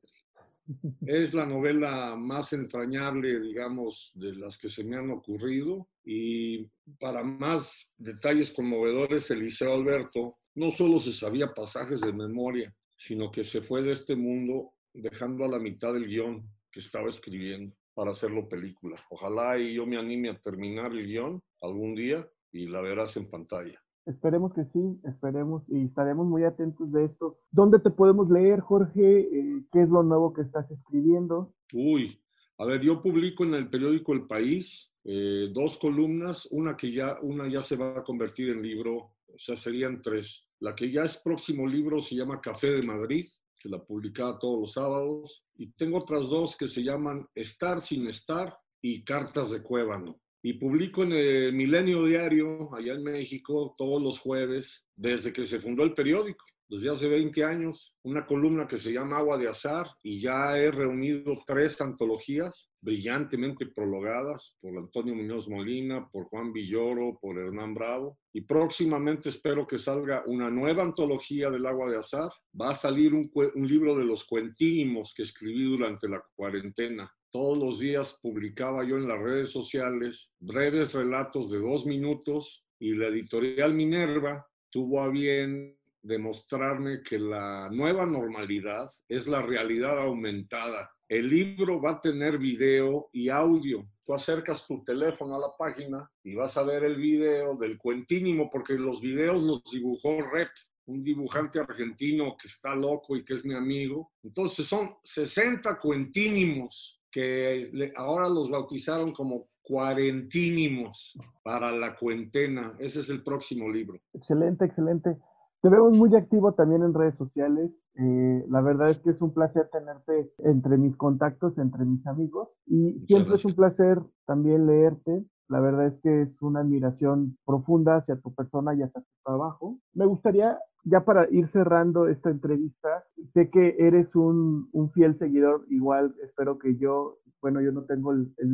Es 1.07 1.33
la 1.33 1.47
novela 1.47 2.15
más 2.15 2.53
entrañable, 2.53 3.39
digamos, 3.39 4.11
de 4.13 4.35
las 4.35 4.55
que 4.55 4.69
se 4.69 4.83
me 4.83 4.97
han 4.97 5.09
ocurrido. 5.09 5.89
Y 6.05 6.69
para 6.99 7.23
más 7.23 7.95
detalles 7.97 8.51
conmovedores, 8.51 9.31
Eliseo 9.31 9.73
Alberto 9.73 10.37
no 10.53 10.69
solo 10.69 10.99
se 10.99 11.11
sabía 11.11 11.55
pasajes 11.55 12.01
de 12.01 12.13
memoria, 12.13 12.71
sino 12.95 13.31
que 13.31 13.43
se 13.43 13.61
fue 13.63 13.81
de 13.81 13.93
este 13.93 14.15
mundo 14.15 14.73
dejando 14.93 15.43
a 15.43 15.47
la 15.47 15.57
mitad 15.57 15.93
del 15.93 16.05
guion 16.05 16.47
que 16.71 16.81
estaba 16.81 17.09
escribiendo 17.09 17.75
para 17.95 18.11
hacerlo 18.11 18.47
película. 18.47 19.03
Ojalá 19.09 19.57
y 19.57 19.73
yo 19.73 19.87
me 19.87 19.97
anime 19.97 20.29
a 20.29 20.39
terminar 20.39 20.91
el 20.91 21.07
guion 21.07 21.41
algún 21.61 21.95
día 21.95 22.29
y 22.51 22.67
la 22.67 22.81
verás 22.81 23.17
en 23.17 23.29
pantalla. 23.29 23.81
Esperemos 24.09 24.53
que 24.55 24.65
sí, 24.73 24.99
esperemos 25.03 25.61
y 25.67 25.85
estaremos 25.85 26.25
muy 26.25 26.43
atentos 26.43 26.91
de 26.91 27.05
esto. 27.05 27.37
¿Dónde 27.51 27.77
te 27.77 27.91
podemos 27.91 28.27
leer, 28.31 28.59
Jorge? 28.59 29.19
Eh, 29.19 29.63
¿Qué 29.71 29.83
es 29.83 29.89
lo 29.89 30.01
nuevo 30.01 30.33
que 30.33 30.41
estás 30.41 30.69
escribiendo? 30.71 31.53
Uy, 31.73 32.19
a 32.57 32.65
ver, 32.65 32.81
yo 32.81 33.03
publico 33.03 33.43
en 33.43 33.53
el 33.53 33.69
periódico 33.69 34.13
El 34.13 34.25
País 34.25 34.91
eh, 35.03 35.49
dos 35.53 35.77
columnas, 35.77 36.47
una 36.49 36.75
que 36.75 36.91
ya, 36.91 37.19
una 37.21 37.47
ya 37.47 37.61
se 37.61 37.77
va 37.77 37.99
a 37.99 38.03
convertir 38.03 38.49
en 38.49 38.63
libro, 38.63 38.95
o 39.27 39.37
sea, 39.37 39.55
serían 39.55 40.01
tres. 40.01 40.47
La 40.59 40.75
que 40.75 40.91
ya 40.91 41.03
es 41.03 41.17
próximo 41.17 41.67
libro 41.67 42.01
se 42.01 42.15
llama 42.15 42.41
Café 42.41 42.71
de 42.71 42.81
Madrid, 42.81 43.27
que 43.59 43.69
la 43.69 43.77
publicaba 43.77 44.39
todos 44.39 44.59
los 44.59 44.73
sábados, 44.73 45.45
y 45.55 45.71
tengo 45.73 45.99
otras 45.99 46.27
dos 46.27 46.57
que 46.57 46.67
se 46.67 46.83
llaman 46.83 47.27
Estar 47.35 47.79
sin 47.79 48.07
estar 48.07 48.57
y 48.81 49.03
Cartas 49.03 49.51
de 49.51 49.61
Cuébano. 49.61 50.19
Y 50.41 50.53
publico 50.53 51.03
en 51.03 51.11
el 51.11 51.53
Milenio 51.53 52.05
Diario, 52.05 52.73
allá 52.73 52.93
en 52.93 53.03
México, 53.03 53.75
todos 53.77 54.01
los 54.01 54.19
jueves, 54.19 54.87
desde 54.95 55.33
que 55.33 55.45
se 55.45 55.59
fundó 55.59 55.83
el 55.83 55.93
periódico, 55.93 56.45
desde 56.69 56.91
hace 56.91 57.07
20 57.07 57.43
años, 57.43 57.95
una 58.03 58.27
columna 58.27 58.67
que 58.67 58.77
se 58.77 58.93
llama 58.93 59.17
Agua 59.17 59.37
de 59.37 59.49
Azar, 59.49 59.87
y 60.03 60.21
ya 60.21 60.55
he 60.57 60.69
reunido 60.69 61.43
tres 61.47 61.81
antologías 61.81 62.69
brillantemente 62.81 63.65
prologadas 63.65 64.55
por 64.61 64.77
Antonio 64.77 65.15
Muñoz 65.15 65.49
Molina, 65.49 66.07
por 66.09 66.25
Juan 66.25 66.53
Villoro, 66.53 67.17
por 67.19 67.37
Hernán 67.37 67.73
Bravo. 67.73 68.19
Y 68.33 68.41
próximamente 68.41 69.29
espero 69.29 69.67
que 69.67 69.77
salga 69.77 70.23
una 70.27 70.49
nueva 70.49 70.83
antología 70.83 71.49
del 71.49 71.65
Agua 71.65 71.89
de 71.89 71.97
Azar. 71.97 72.31
Va 72.59 72.71
a 72.71 72.75
salir 72.75 73.13
un, 73.13 73.29
libro 73.67 73.97
de 73.97 74.05
los 74.05 74.25
cuentínimos 74.25 75.13
que 75.15 75.23
escribí 75.23 75.63
durante 75.63 76.07
la 76.07 76.23
cuarentena 76.35 77.11
todos 77.31 77.57
los 77.57 77.79
días 77.79 78.17
publicaba 78.21 78.83
yo 78.83 78.97
en 78.97 79.07
las 79.07 79.19
redes 79.19 79.51
sociales 79.51 80.31
breves 80.39 80.93
relatos 80.93 81.49
de 81.49 81.59
dos 81.59 81.85
minutos 81.85 82.65
y 82.79 82.93
la 82.93 83.07
editorial 83.07 83.73
Minerva 83.73 84.47
tuvo 84.69 85.01
a 85.01 85.09
bien 85.09 85.77
demostrarme 86.01 87.01
que 87.03 87.19
la 87.19 87.69
nueva 87.71 88.05
normalidad 88.05 88.89
es 89.07 89.27
la 89.27 89.41
realidad 89.41 89.99
aumentada. 89.99 90.89
El 91.07 91.29
libro 91.29 91.81
va 91.81 91.91
a 91.91 92.01
tener 92.01 92.37
video 92.37 93.09
y 93.11 93.29
audio. 93.29 93.87
Tú 94.05 94.13
acercas 94.13 94.65
tu 94.65 94.83
teléfono 94.83 95.35
a 95.35 95.39
la 95.39 95.57
página 95.57 96.09
y 96.23 96.35
vas 96.35 96.55
a 96.57 96.63
ver 96.63 96.83
el 96.83 96.95
video 96.95 97.55
del 97.57 97.77
cuentínimo, 97.77 98.49
porque 98.49 98.73
los 98.73 99.01
videos 99.01 99.43
los 99.43 99.63
dibujó 99.71 100.21
Rep, 100.21 100.49
un 100.85 101.03
dibujante 101.03 101.59
argentino 101.59 102.35
que 102.37 102.47
está 102.47 102.75
loco 102.75 103.15
y 103.15 103.25
que 103.25 103.33
es 103.33 103.45
mi 103.45 103.53
amigo. 103.53 104.13
Entonces 104.23 104.65
son 104.65 104.95
60 105.03 105.77
cuentínimos 105.77 106.98
que 107.11 107.91
ahora 107.95 108.29
los 108.29 108.49
bautizaron 108.49 109.11
como 109.11 109.47
cuarentínimos 109.61 111.17
para 111.43 111.71
la 111.71 111.95
cuarentena. 111.95 112.73
Ese 112.79 113.01
es 113.01 113.09
el 113.09 113.23
próximo 113.23 113.69
libro. 113.69 113.99
Excelente, 114.13 114.65
excelente. 114.65 115.17
Te 115.61 115.69
vemos 115.69 115.97
muy 115.97 116.15
activo 116.15 116.53
también 116.53 116.83
en 116.83 116.93
redes 116.93 117.15
sociales. 117.17 117.69
Eh, 117.95 118.45
la 118.49 118.61
verdad 118.61 118.89
es 118.89 118.99
que 118.99 119.09
es 119.09 119.21
un 119.21 119.33
placer 119.33 119.69
tenerte 119.71 120.31
entre 120.39 120.77
mis 120.77 120.95
contactos, 120.95 121.57
entre 121.57 121.83
mis 121.83 122.05
amigos. 122.07 122.49
Y 122.65 123.05
siempre 123.07 123.35
es 123.35 123.45
un 123.45 123.55
placer 123.55 123.99
también 124.25 124.65
leerte. 124.65 125.23
La 125.49 125.59
verdad 125.59 125.87
es 125.87 125.99
que 125.99 126.21
es 126.21 126.41
una 126.41 126.61
admiración 126.61 127.37
profunda 127.45 127.97
hacia 127.97 128.19
tu 128.19 128.33
persona 128.33 128.73
y 128.73 128.83
hacia 128.83 129.01
tu 129.01 129.07
trabajo. 129.25 129.79
Me 129.93 130.05
gustaría, 130.05 130.57
ya 130.83 131.05
para 131.05 131.29
ir 131.29 131.47
cerrando 131.49 132.07
esta 132.07 132.29
entrevista, 132.29 133.03
sé 133.33 133.49
que 133.49 133.75
eres 133.79 134.15
un, 134.15 134.69
un 134.71 134.91
fiel 134.91 135.17
seguidor, 135.17 135.65
igual 135.69 136.15
espero 136.23 136.57
que 136.57 136.77
yo, 136.77 137.17
bueno, 137.41 137.61
yo 137.61 137.71
no 137.71 137.83
tengo 137.83 138.13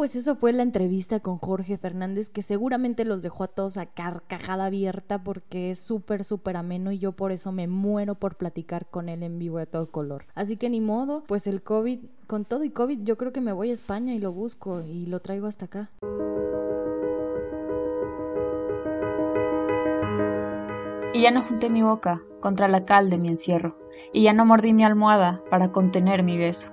Pues 0.00 0.16
eso 0.16 0.34
fue 0.34 0.54
la 0.54 0.62
entrevista 0.62 1.20
con 1.20 1.36
Jorge 1.36 1.76
Fernández, 1.76 2.30
que 2.30 2.40
seguramente 2.40 3.04
los 3.04 3.20
dejó 3.20 3.44
a 3.44 3.48
todos 3.48 3.76
a 3.76 3.84
carcajada 3.84 4.64
abierta 4.64 5.22
porque 5.22 5.72
es 5.72 5.78
súper, 5.78 6.24
súper 6.24 6.56
ameno 6.56 6.90
y 6.90 6.98
yo 6.98 7.12
por 7.12 7.32
eso 7.32 7.52
me 7.52 7.68
muero 7.68 8.14
por 8.14 8.36
platicar 8.36 8.86
con 8.86 9.10
él 9.10 9.22
en 9.22 9.38
vivo 9.38 9.58
de 9.58 9.66
todo 9.66 9.90
color. 9.90 10.24
Así 10.34 10.56
que 10.56 10.70
ni 10.70 10.80
modo, 10.80 11.24
pues 11.26 11.46
el 11.46 11.62
COVID, 11.62 11.98
con 12.26 12.46
todo 12.46 12.64
y 12.64 12.70
COVID, 12.70 13.02
yo 13.02 13.18
creo 13.18 13.34
que 13.34 13.42
me 13.42 13.52
voy 13.52 13.68
a 13.68 13.74
España 13.74 14.14
y 14.14 14.18
lo 14.18 14.32
busco 14.32 14.80
y 14.80 15.04
lo 15.04 15.20
traigo 15.20 15.46
hasta 15.46 15.66
acá. 15.66 15.90
Y 21.12 21.20
ya 21.20 21.30
no 21.30 21.42
junté 21.42 21.68
mi 21.68 21.82
boca 21.82 22.22
contra 22.40 22.68
la 22.68 22.86
cal 22.86 23.10
de 23.10 23.18
mi 23.18 23.28
encierro, 23.28 23.76
y 24.14 24.22
ya 24.22 24.32
no 24.32 24.46
mordí 24.46 24.72
mi 24.72 24.82
almohada 24.82 25.42
para 25.50 25.72
contener 25.72 26.22
mi 26.22 26.38
beso 26.38 26.68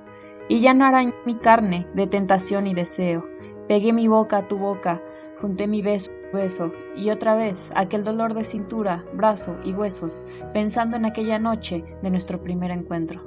y 0.49 0.59
ya 0.59 0.73
no 0.73 0.85
hará 0.85 1.03
mi 1.25 1.35
carne 1.35 1.87
de 1.93 2.07
tentación 2.07 2.67
y 2.67 2.73
deseo. 2.73 3.27
Pegué 3.67 3.91
mi 3.93 4.07
boca 4.07 4.37
a 4.37 4.47
tu 4.47 4.57
boca, 4.57 5.01
junté 5.41 5.67
mi 5.67 5.81
beso 5.81 6.11
a 6.11 6.31
tu 6.31 6.37
beso, 6.37 6.71
y 6.95 7.09
otra 7.09 7.35
vez 7.35 7.71
aquel 7.75 8.03
dolor 8.03 8.33
de 8.33 8.45
cintura, 8.45 9.03
brazo 9.13 9.57
y 9.63 9.73
huesos, 9.73 10.23
pensando 10.53 10.97
en 10.97 11.05
aquella 11.05 11.39
noche 11.39 11.83
de 12.01 12.09
nuestro 12.09 12.41
primer 12.41 12.71
encuentro. 12.71 13.21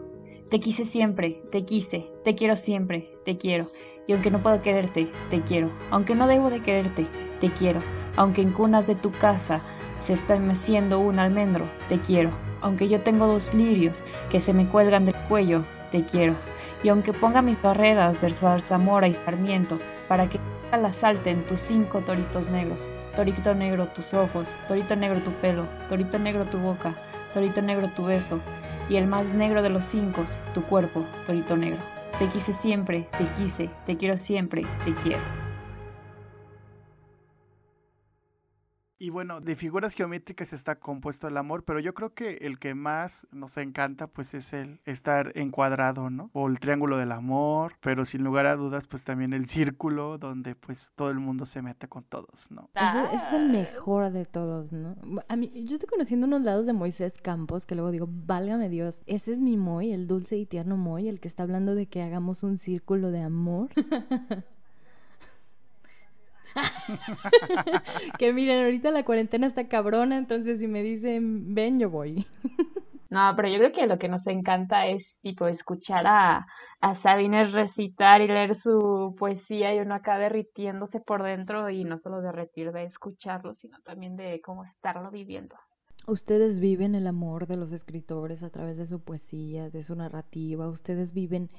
Te 0.49 0.61
quise 0.61 0.85
siempre, 0.85 1.43
te 1.53 1.65
quise, 1.65 2.11
te 2.25 2.35
quiero 2.35 2.57
siempre, 2.57 3.11
te 3.25 3.37
quiero, 3.37 3.69
y 4.07 4.13
aunque 4.13 4.31
no 4.31 4.43
puedo 4.43 4.63
quererte, 4.63 5.09
te 5.31 5.43
quiero, 5.43 5.71
aunque 5.91 6.15
no 6.15 6.27
debo 6.27 6.51
de 6.51 6.61
quererte, 6.61 7.07
te 7.41 7.51
quiero, 7.51 7.81
aunque 8.17 8.43
en 8.43 8.53
cunas 8.53 8.87
de 8.87 8.97
tu 8.97 9.13
casa 9.13 9.61
se 10.01 10.15
está 10.15 10.39
meciendo 10.39 10.99
un 10.99 11.19
almendro, 11.19 11.67
te 11.89 12.01
quiero, 12.01 12.31
aunque 12.63 12.89
yo 12.89 13.01
tengo 13.01 13.27
dos 13.27 13.55
lirios 13.55 14.05
que 14.31 14.41
se 14.41 14.53
me 14.53 14.67
cuelgan 14.67 15.05
del 15.05 15.15
cuello, 15.29 15.65
te 15.93 16.05
quiero 16.05 16.35
y 16.83 16.89
aunque 16.89 17.13
ponga 17.13 17.43
mis 17.43 17.61
barreras 17.61 18.21
de 18.21 18.33
zarzamora 18.33 19.09
y 19.09 19.15
sarmiento 19.15 19.79
para 20.09 20.29
que 20.29 20.41
las 20.73 20.97
salten 20.97 21.45
tus 21.47 21.61
cinco 21.61 22.01
toritos 22.01 22.49
negros, 22.49 22.89
torito 23.17 23.55
negro 23.55 23.87
tus 23.89 24.15
ojos, 24.15 24.59
torito 24.69 24.97
negro 24.97 25.21
tu 25.21 25.33
pelo, 25.35 25.67
torito 25.89 26.19
negro 26.19 26.45
tu 26.45 26.59
boca, 26.59 26.95
torito 27.35 27.61
negro 27.61 27.89
tu 27.97 28.05
beso, 28.05 28.41
y 28.89 28.97
el 28.97 29.07
más 29.07 29.33
negro 29.33 29.63
de 29.63 29.71
los 29.71 29.85
cinco, 29.85 30.25
tu 30.55 30.63
cuerpo, 30.63 31.05
torito 31.27 31.57
negro. 31.57 31.79
Te 32.19 32.29
quise 32.29 32.53
siempre, 32.53 33.09
te 33.19 33.27
quise, 33.35 33.71
te 33.87 33.97
quiero 33.97 34.17
siempre, 34.17 34.67
te 34.85 34.95
quiero. 34.95 35.40
Y 39.03 39.09
bueno, 39.09 39.41
de 39.41 39.57
figuras 39.57 39.95
geométricas 39.95 40.53
está 40.53 40.79
compuesto 40.79 41.27
el 41.27 41.39
amor, 41.39 41.65
pero 41.65 41.81
yo 41.81 41.95
creo 41.95 42.13
que 42.13 42.35
el 42.43 42.59
que 42.59 42.75
más 42.75 43.27
nos 43.33 43.57
encanta 43.57 44.09
pues 44.09 44.35
es 44.35 44.53
el 44.53 44.79
estar 44.85 45.33
encuadrado, 45.37 46.11
¿no? 46.11 46.29
O 46.35 46.49
el 46.49 46.61
triángulo 46.61 46.99
del 46.99 47.13
amor, 47.13 47.73
pero 47.81 48.05
sin 48.05 48.23
lugar 48.23 48.45
a 48.45 48.57
dudas 48.57 48.87
pues 48.87 49.03
también 49.05 49.33
el 49.33 49.47
círculo 49.47 50.19
donde 50.19 50.55
pues 50.55 50.93
todo 50.95 51.09
el 51.09 51.19
mundo 51.19 51.47
se 51.47 51.63
mete 51.63 51.89
con 51.89 52.05
todos, 52.05 52.51
¿no? 52.51 52.69
Ese, 52.75 53.17
es 53.17 53.33
el 53.33 53.49
mejor 53.49 54.13
de 54.13 54.27
todos, 54.27 54.71
¿no? 54.71 54.97
A 55.29 55.37
mí, 55.37 55.51
yo 55.65 55.77
estoy 55.77 55.89
conociendo 55.89 56.27
unos 56.27 56.43
lados 56.43 56.67
de 56.67 56.75
Moisés 56.75 57.15
Campos 57.23 57.65
que 57.65 57.77
luego 57.77 57.93
digo, 57.93 58.07
válgame 58.07 58.69
Dios, 58.69 59.03
ese 59.07 59.33
es 59.33 59.41
mi 59.41 59.57
Moy, 59.57 59.93
el 59.93 60.09
dulce 60.09 60.37
y 60.37 60.45
tierno 60.45 60.77
Moy, 60.77 61.09
el 61.09 61.21
que 61.21 61.29
está 61.29 61.45
hablando 61.45 61.75
de 61.75 61.87
que 61.87 62.03
hagamos 62.03 62.43
un 62.43 62.59
círculo 62.59 63.11
de 63.11 63.23
amor. 63.23 63.71
que 68.19 68.33
miren, 68.33 68.65
ahorita 68.65 68.91
la 68.91 69.05
cuarentena 69.05 69.47
está 69.47 69.69
cabrona, 69.69 70.17
entonces 70.17 70.59
si 70.59 70.67
me 70.67 70.83
dicen, 70.83 71.55
ven, 71.55 71.79
yo 71.79 71.91
voy. 71.91 72.27
No, 73.11 73.33
pero 73.35 73.49
yo 73.49 73.59
creo 73.59 73.73
que 73.73 73.87
lo 73.89 73.99
que 73.99 74.09
nos 74.09 74.29
encanta 74.29 74.87
es 74.87 75.19
tipo 75.21 75.49
escuchar 75.49 76.07
a, 76.07 76.47
a 76.81 76.95
Sabines 76.95 77.53
recitar 77.53 78.21
y 78.21 78.29
leer 78.29 78.55
su 78.55 79.17
poesía 79.19 79.75
y 79.75 79.81
uno 79.81 79.97
acá 79.97 80.17
derritiéndose 80.17 81.01
por 81.01 81.25
dentro 81.25 81.69
y 81.71 81.83
no 81.83 81.99
solo 81.99 82.21
derretir 82.21 82.71
de 82.71 82.85
escucharlo, 82.85 83.53
sino 83.53 83.81
también 83.81 84.15
de 84.15 84.41
cómo 84.41 84.63
estarlo 84.63 85.11
viviendo. 85.11 85.57
Ustedes 86.07 86.61
viven 86.61 86.95
el 86.95 87.09
amor 87.09 87.49
de 87.49 87.57
los 87.57 87.73
escritores 87.73 88.45
a 88.45 88.51
través 88.51 88.77
de 88.77 88.87
su 88.87 89.01
poesía, 89.01 89.71
de 89.71 89.83
su 89.83 89.97
narrativa, 89.97 90.69
ustedes 90.69 91.13
viven 91.13 91.51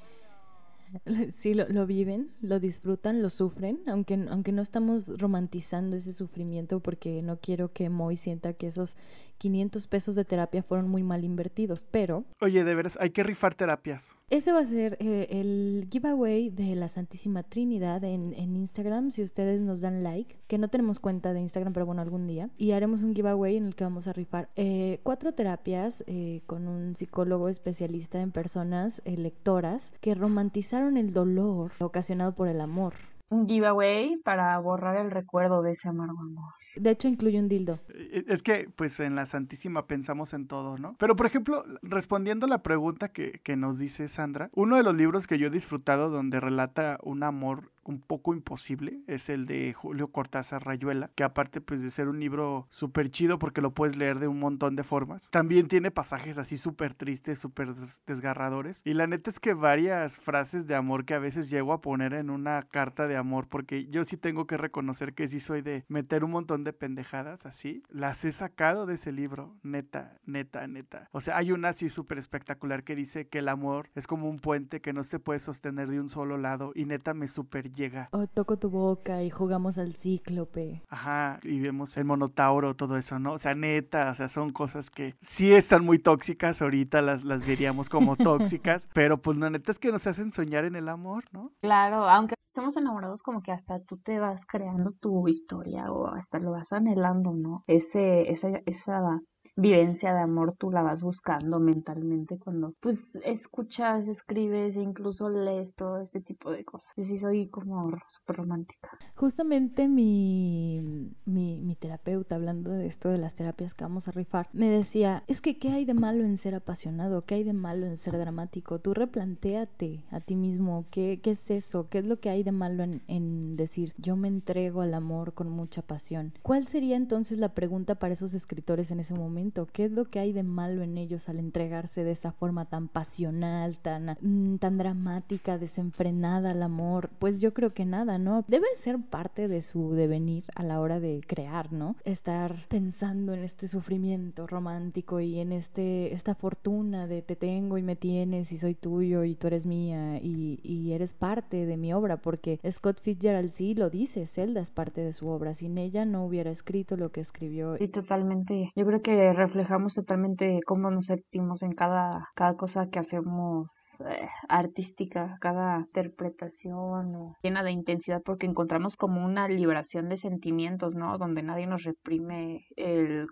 Sí, 1.38 1.54
lo, 1.54 1.68
lo, 1.68 1.86
viven, 1.86 2.30
lo 2.40 2.60
disfrutan, 2.60 3.22
lo 3.22 3.30
sufren, 3.30 3.80
aunque, 3.86 4.14
aunque 4.30 4.52
no 4.52 4.62
estamos 4.62 5.08
romantizando 5.18 5.96
ese 5.96 6.12
sufrimiento 6.12 6.80
porque 6.80 7.20
no 7.22 7.38
quiero 7.40 7.72
que 7.72 7.88
Moy 7.90 8.16
sienta 8.16 8.52
que 8.52 8.66
esos 8.66 8.96
500 9.42 9.88
pesos 9.88 10.14
de 10.14 10.24
terapia 10.24 10.62
fueron 10.62 10.88
muy 10.88 11.02
mal 11.02 11.24
invertidos, 11.24 11.84
pero... 11.90 12.24
Oye, 12.40 12.62
de 12.62 12.74
veras, 12.76 12.96
hay 13.00 13.10
que 13.10 13.24
rifar 13.24 13.56
terapias. 13.56 14.14
Ese 14.30 14.52
va 14.52 14.60
a 14.60 14.64
ser 14.64 14.96
eh, 15.00 15.26
el 15.30 15.88
giveaway 15.90 16.48
de 16.48 16.76
la 16.76 16.86
Santísima 16.86 17.42
Trinidad 17.42 18.04
en, 18.04 18.32
en, 18.34 18.56
Instagram. 18.56 19.10
Si 19.10 19.20
ustedes 19.20 19.60
nos 19.60 19.80
dan 19.80 20.04
like, 20.04 20.38
que 20.46 20.58
no 20.58 20.68
tenemos 20.68 21.00
cuenta 21.00 21.34
de 21.34 21.40
Instagram, 21.40 21.72
pero 21.72 21.86
bueno, 21.86 22.02
algún 22.02 22.28
día. 22.28 22.50
Y 22.56 22.70
haremos 22.70 23.02
un 23.02 23.16
giveaway 23.16 23.56
en 23.56 23.66
el 23.66 23.74
que 23.74 23.82
vamos 23.82 24.06
a 24.06 24.12
rifar 24.12 24.48
eh, 24.54 25.00
cuatro 25.02 25.32
terapias 25.32 26.04
eh, 26.06 26.42
con 26.46 26.68
un 26.68 26.94
psicólogo 26.94 27.48
especialista 27.48 28.20
en 28.20 28.30
personas 28.30 29.02
lectoras 29.04 29.92
que 30.00 30.14
romantizaron 30.14 30.81
el 30.96 31.12
dolor 31.12 31.72
ocasionado 31.78 32.34
por 32.34 32.48
el 32.48 32.60
amor 32.60 32.94
un 33.32 33.48
giveaway 33.48 34.18
para 34.18 34.58
borrar 34.58 34.96
el 34.96 35.10
recuerdo 35.10 35.62
de 35.62 35.72
ese 35.72 35.88
amargo 35.88 36.20
amor. 36.20 36.52
De 36.76 36.90
hecho, 36.90 37.08
incluye 37.08 37.38
un 37.38 37.48
dildo. 37.48 37.80
Eh, 37.88 38.24
es 38.28 38.42
que, 38.42 38.68
pues, 38.76 39.00
en 39.00 39.14
la 39.14 39.26
Santísima 39.26 39.86
pensamos 39.86 40.34
en 40.34 40.46
todo, 40.46 40.76
¿no? 40.76 40.94
Pero, 40.98 41.16
por 41.16 41.26
ejemplo, 41.26 41.64
respondiendo 41.82 42.46
a 42.46 42.48
la 42.48 42.62
pregunta 42.62 43.08
que, 43.08 43.40
que 43.42 43.56
nos 43.56 43.78
dice 43.78 44.08
Sandra, 44.08 44.50
uno 44.54 44.76
de 44.76 44.82
los 44.82 44.94
libros 44.94 45.26
que 45.26 45.38
yo 45.38 45.46
he 45.46 45.50
disfrutado 45.50 46.10
donde 46.10 46.40
relata 46.40 46.98
un 47.02 47.22
amor 47.22 47.70
un 47.84 48.00
poco 48.00 48.34
imposible 48.34 49.00
es 49.06 49.28
el 49.28 49.46
de 49.46 49.72
Julio 49.72 50.08
Cortázar 50.08 50.64
Rayuela, 50.64 51.10
que 51.14 51.24
aparte 51.24 51.60
pues 51.60 51.82
de 51.82 51.90
ser 51.90 52.08
un 52.08 52.20
libro 52.20 52.66
súper 52.70 53.10
chido 53.10 53.38
porque 53.38 53.60
lo 53.60 53.72
puedes 53.72 53.96
leer 53.96 54.18
de 54.18 54.28
un 54.28 54.38
montón 54.38 54.76
de 54.76 54.82
formas, 54.82 55.30
también 55.30 55.68
tiene 55.68 55.90
pasajes 55.90 56.38
así 56.38 56.56
súper 56.56 56.94
tristes, 56.94 57.38
súper 57.38 57.74
desgarradores. 58.06 58.82
Y 58.84 58.94
la 58.94 59.06
neta 59.06 59.30
es 59.30 59.40
que 59.40 59.54
varias 59.54 60.20
frases 60.20 60.66
de 60.66 60.74
amor 60.74 61.04
que 61.04 61.14
a 61.14 61.18
veces 61.18 61.50
llego 61.50 61.72
a 61.72 61.80
poner 61.80 62.14
en 62.14 62.30
una 62.30 62.62
carta 62.62 63.06
de 63.06 63.16
amor, 63.16 63.48
porque 63.48 63.86
yo 63.86 64.04
sí 64.04 64.16
tengo 64.16 64.46
que 64.46 64.56
reconocer 64.56 65.14
que 65.14 65.28
sí 65.28 65.40
soy 65.40 65.62
de 65.62 65.84
meter 65.88 66.24
un 66.24 66.30
montón 66.30 66.64
de 66.64 66.72
pendejadas 66.72 67.46
así, 67.46 67.82
las 67.88 68.24
he 68.24 68.32
sacado 68.32 68.86
de 68.86 68.94
ese 68.94 69.12
libro, 69.12 69.56
neta, 69.62 70.18
neta, 70.24 70.66
neta. 70.66 71.08
O 71.12 71.20
sea, 71.20 71.36
hay 71.36 71.52
una 71.52 71.70
así 71.70 71.88
súper 71.88 72.18
espectacular 72.18 72.84
que 72.84 72.96
dice 72.96 73.28
que 73.28 73.38
el 73.38 73.48
amor 73.48 73.90
es 73.94 74.06
como 74.06 74.28
un 74.28 74.38
puente 74.38 74.80
que 74.80 74.92
no 74.92 75.02
se 75.02 75.18
puede 75.18 75.40
sostener 75.40 75.88
de 75.88 76.00
un 76.00 76.08
solo 76.08 76.38
lado 76.38 76.72
y 76.74 76.84
neta 76.84 77.14
me 77.14 77.28
súper 77.28 77.71
llega. 77.72 78.08
O 78.12 78.26
toco 78.26 78.58
tu 78.58 78.70
boca 78.70 79.22
y 79.22 79.30
jugamos 79.30 79.78
al 79.78 79.94
cíclope. 79.94 80.82
Ajá, 80.88 81.40
y 81.42 81.60
vemos 81.60 81.96
el 81.96 82.04
monotauro, 82.04 82.74
todo 82.74 82.96
eso, 82.96 83.18
¿no? 83.18 83.32
O 83.32 83.38
sea, 83.38 83.54
neta, 83.54 84.10
o 84.10 84.14
sea, 84.14 84.28
son 84.28 84.52
cosas 84.52 84.90
que 84.90 85.14
sí 85.20 85.52
están 85.52 85.84
muy 85.84 85.98
tóxicas, 85.98 86.62
ahorita 86.62 87.02
las, 87.02 87.24
las 87.24 87.46
veríamos 87.46 87.88
como 87.88 88.16
tóxicas, 88.16 88.88
pero 88.92 89.20
pues 89.20 89.38
la 89.38 89.50
neta 89.50 89.72
es 89.72 89.78
que 89.78 89.92
nos 89.92 90.06
hacen 90.06 90.32
soñar 90.32 90.64
en 90.64 90.76
el 90.76 90.88
amor, 90.88 91.24
¿no? 91.32 91.52
Claro, 91.60 92.08
aunque 92.08 92.34
estemos 92.52 92.76
enamorados 92.76 93.22
como 93.22 93.42
que 93.42 93.50
hasta 93.50 93.80
tú 93.80 93.96
te 93.96 94.18
vas 94.18 94.44
creando 94.44 94.92
tu 94.92 95.26
historia 95.26 95.90
o 95.90 96.08
hasta 96.08 96.38
lo 96.38 96.52
vas 96.52 96.72
anhelando, 96.72 97.32
¿no? 97.32 97.64
Ese, 97.66 98.30
esa, 98.30 98.48
esa 98.66 99.20
vivencia 99.54 100.14
de 100.14 100.20
amor 100.20 100.54
tú 100.58 100.70
la 100.70 100.82
vas 100.82 101.02
buscando 101.02 101.60
mentalmente 101.60 102.38
cuando 102.38 102.74
pues 102.80 103.18
escuchas, 103.24 104.08
escribes 104.08 104.76
e 104.76 104.80
incluso 104.80 105.28
lees 105.28 105.74
todo 105.74 106.00
este 106.00 106.20
tipo 106.20 106.50
de 106.50 106.64
cosas. 106.64 106.92
Yo 106.96 107.04
sí 107.04 107.18
soy 107.18 107.48
como 107.48 107.90
súper 108.08 108.36
romántica. 108.36 108.90
Justamente 109.14 109.88
mi, 109.88 111.12
mi, 111.26 111.76
terapeuta, 111.78 112.36
hablando 112.36 112.70
de 112.70 112.86
esto 112.86 113.08
de 113.08 113.18
las 113.18 113.34
terapias 113.34 113.74
que 113.74 113.84
vamos 113.84 114.08
a 114.08 114.12
rifar, 114.12 114.48
me 114.52 114.68
decía, 114.68 115.24
es 115.26 115.40
que 115.40 115.58
¿qué 115.58 115.70
hay 115.70 115.84
de 115.84 115.94
malo 115.94 116.24
en 116.24 116.36
ser 116.36 116.54
apasionado? 116.54 117.24
¿Qué 117.24 117.36
hay 117.36 117.44
de 117.44 117.52
malo 117.52 117.86
en 117.86 117.96
ser 117.96 118.16
dramático? 118.18 118.78
Tú 118.78 118.94
replantéate 118.94 120.04
a 120.10 120.20
ti 120.20 120.36
mismo, 120.36 120.86
¿qué, 120.90 121.20
qué 121.22 121.32
es 121.32 121.50
eso? 121.50 121.88
¿Qué 121.88 121.98
es 121.98 122.04
lo 122.04 122.20
que 122.20 122.30
hay 122.30 122.42
de 122.42 122.52
malo 122.52 122.84
en, 122.84 123.02
en 123.08 123.56
decir, 123.56 123.94
yo 123.98 124.16
me 124.16 124.28
entrego 124.28 124.80
al 124.82 124.94
amor 124.94 125.34
con 125.34 125.50
mucha 125.50 125.82
pasión? 125.82 126.32
¿Cuál 126.42 126.66
sería 126.66 126.96
entonces 126.96 127.38
la 127.38 127.54
pregunta 127.54 127.96
para 127.96 128.14
esos 128.14 128.34
escritores 128.34 128.90
en 128.90 129.00
ese 129.00 129.14
momento? 129.14 129.41
¿Qué 129.72 129.84
es 129.86 129.92
lo 129.92 130.04
que 130.04 130.20
hay 130.20 130.32
de 130.32 130.42
malo 130.42 130.82
en 130.82 130.98
ellos 130.98 131.28
al 131.28 131.38
entregarse 131.38 132.04
de 132.04 132.12
esa 132.12 132.32
forma 132.32 132.66
tan 132.66 132.88
pasional, 132.88 133.78
tan, 133.78 134.16
mm, 134.20 134.56
tan 134.56 134.78
dramática, 134.78 135.58
desenfrenada 135.58 136.52
al 136.52 136.62
amor? 136.62 137.10
Pues 137.18 137.40
yo 137.40 137.52
creo 137.52 137.74
que 137.74 137.84
nada, 137.84 138.18
¿no? 138.18 138.44
Debe 138.46 138.66
ser 138.74 138.98
parte 138.98 139.48
de 139.48 139.62
su 139.62 139.92
devenir 139.92 140.44
a 140.54 140.62
la 140.62 140.80
hora 140.80 141.00
de 141.00 141.20
crear, 141.26 141.72
¿no? 141.72 141.96
Estar 142.04 142.66
pensando 142.68 143.32
en 143.32 143.42
este 143.42 143.68
sufrimiento 143.68 144.46
romántico 144.46 145.20
y 145.20 145.40
en 145.40 145.52
este, 145.52 146.12
esta 146.12 146.34
fortuna 146.34 147.06
de 147.06 147.22
te 147.22 147.36
tengo 147.36 147.78
y 147.78 147.82
me 147.82 147.96
tienes 147.96 148.52
y 148.52 148.58
soy 148.58 148.74
tuyo 148.74 149.24
y 149.24 149.34
tú 149.34 149.48
eres 149.48 149.66
mía 149.66 150.18
y, 150.18 150.60
y 150.62 150.92
eres 150.92 151.12
parte 151.12 151.66
de 151.66 151.76
mi 151.76 151.92
obra, 151.92 152.18
porque 152.18 152.60
Scott 152.70 153.00
Fitzgerald 153.00 153.50
sí 153.50 153.74
lo 153.74 153.90
dice, 153.90 154.26
Zelda 154.26 154.60
es 154.60 154.70
parte 154.70 155.00
de 155.00 155.12
su 155.12 155.28
obra, 155.28 155.54
sin 155.54 155.78
ella 155.78 156.04
no 156.04 156.24
hubiera 156.24 156.50
escrito 156.50 156.96
lo 156.96 157.10
que 157.10 157.20
escribió. 157.20 157.76
Sí, 157.78 157.88
totalmente. 157.88 158.72
Yo 158.74 158.86
creo 158.86 159.02
que 159.02 159.31
reflejamos 159.32 159.94
totalmente 159.94 160.60
cómo 160.66 160.90
nos 160.90 161.06
sentimos 161.06 161.62
en 161.62 161.72
cada, 161.72 162.28
cada 162.34 162.54
cosa 162.54 162.88
que 162.90 162.98
hacemos 162.98 164.00
eh, 164.08 164.28
artística, 164.48 165.36
cada 165.40 165.80
interpretación 165.80 167.34
llena 167.42 167.62
de 167.62 167.72
intensidad, 167.72 168.22
porque 168.24 168.46
encontramos 168.46 168.96
como 168.96 169.24
una 169.24 169.48
liberación 169.48 170.08
de 170.08 170.16
sentimientos, 170.16 170.94
¿no? 170.94 171.18
Donde 171.18 171.42
nadie 171.42 171.66
nos 171.66 171.84
reprime 171.84 172.66
el 172.76 173.26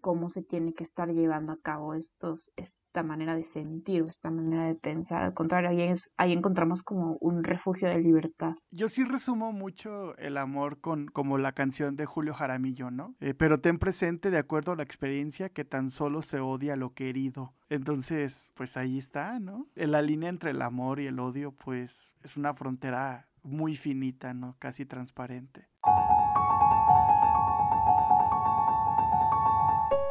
cómo 0.00 0.28
se 0.28 0.42
tiene 0.42 0.72
que 0.72 0.84
estar 0.84 1.08
llevando 1.12 1.52
a 1.52 1.58
cabo 1.60 1.94
estos, 1.94 2.52
esta 2.56 3.02
manera 3.02 3.34
de 3.34 3.44
sentir 3.44 4.02
o 4.02 4.08
esta 4.08 4.30
manera 4.30 4.64
de 4.64 4.74
pensar. 4.74 5.22
Al 5.22 5.34
contrario, 5.34 5.70
ahí 6.16 6.32
encontramos 6.32 6.82
como 6.82 7.16
un 7.20 7.44
refugio 7.44 7.88
de 7.88 8.00
libertad. 8.00 8.54
Yo 8.70 8.88
sí 8.88 9.04
resumo 9.04 9.52
mucho 9.52 10.16
el 10.16 10.36
amor 10.36 10.80
con 10.80 11.06
como 11.06 11.38
la 11.38 11.52
canción 11.52 11.96
de 11.96 12.06
Julio 12.06 12.34
Jaramillo, 12.34 12.90
¿no? 12.90 13.14
Eh, 13.20 13.34
pero 13.34 13.60
ten 13.60 13.78
presente, 13.78 14.30
de 14.30 14.38
acuerdo 14.38 14.72
a 14.72 14.76
la 14.76 14.82
experiencia, 14.82 15.16
que 15.52 15.64
tan 15.64 15.90
solo 15.90 16.22
se 16.22 16.40
odia 16.40 16.76
lo 16.76 16.94
querido. 16.94 17.52
Entonces, 17.68 18.52
pues 18.54 18.76
ahí 18.76 18.98
está, 18.98 19.38
¿no? 19.40 19.66
La 19.74 20.02
línea 20.02 20.28
entre 20.28 20.50
el 20.50 20.62
amor 20.62 21.00
y 21.00 21.06
el 21.06 21.18
odio, 21.18 21.52
pues 21.52 22.14
es 22.22 22.36
una 22.36 22.54
frontera 22.54 23.26
muy 23.42 23.76
finita, 23.76 24.34
¿no? 24.34 24.56
Casi 24.58 24.86
transparente. 24.86 25.68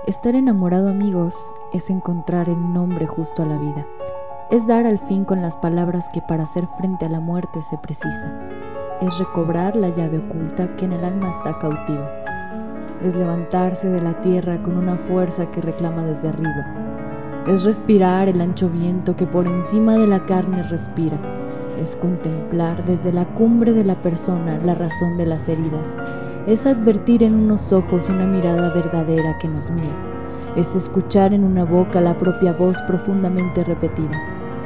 Estar 0.05 0.35
enamorado 0.35 0.89
amigos 0.89 1.53
es 1.73 1.89
encontrar 1.89 2.47
el 2.47 2.73
nombre 2.73 3.07
justo 3.07 3.41
a 3.41 3.45
la 3.45 3.57
vida. 3.57 3.87
Es 4.51 4.67
dar 4.67 4.85
al 4.85 4.99
fin 4.99 5.25
con 5.25 5.41
las 5.41 5.57
palabras 5.57 6.09
que 6.09 6.21
para 6.21 6.43
hacer 6.43 6.67
frente 6.77 7.05
a 7.05 7.09
la 7.09 7.19
muerte 7.19 7.63
se 7.63 7.77
precisa. 7.79 8.47
Es 9.01 9.17
recobrar 9.17 9.75
la 9.75 9.89
llave 9.89 10.19
oculta 10.19 10.75
que 10.75 10.85
en 10.85 10.93
el 10.93 11.03
alma 11.03 11.31
está 11.31 11.57
cautiva. 11.57 12.24
Es 13.05 13.15
levantarse 13.15 13.89
de 13.89 14.01
la 14.01 14.19
tierra 14.19 14.57
con 14.57 14.77
una 14.77 14.97
fuerza 14.97 15.49
que 15.51 15.61
reclama 15.61 16.03
desde 16.03 16.29
arriba. 16.29 17.45
Es 17.47 17.63
respirar 17.63 18.27
el 18.27 18.41
ancho 18.41 18.67
viento 18.67 19.15
que 19.15 19.25
por 19.25 19.47
encima 19.47 19.97
de 19.97 20.07
la 20.07 20.25
carne 20.25 20.63
respira. 20.63 21.17
Es 21.79 21.95
contemplar 21.95 22.83
desde 22.83 23.13
la 23.13 23.25
cumbre 23.25 23.71
de 23.71 23.85
la 23.85 24.01
persona 24.01 24.57
la 24.57 24.75
razón 24.75 25.17
de 25.17 25.25
las 25.25 25.47
heridas 25.47 25.95
es 26.47 26.67
advertir 26.67 27.23
en 27.23 27.33
unos 27.33 27.73
ojos 27.73 28.07
una 28.09 28.25
mirada 28.25 28.71
verdadera 28.73 29.37
que 29.39 29.47
nos 29.47 29.71
mira, 29.71 29.95
es 30.55 30.75
escuchar 30.75 31.33
en 31.33 31.43
una 31.43 31.65
boca 31.65 32.01
la 32.01 32.17
propia 32.17 32.53
voz 32.53 32.79
profundamente 32.83 33.63
repetida, 33.63 34.21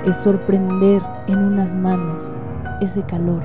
es 0.05 0.17
sorprender 0.17 1.01
en 1.27 1.37
unas 1.39 1.73
manos 1.73 2.35
ese 2.81 3.03
calor, 3.03 3.43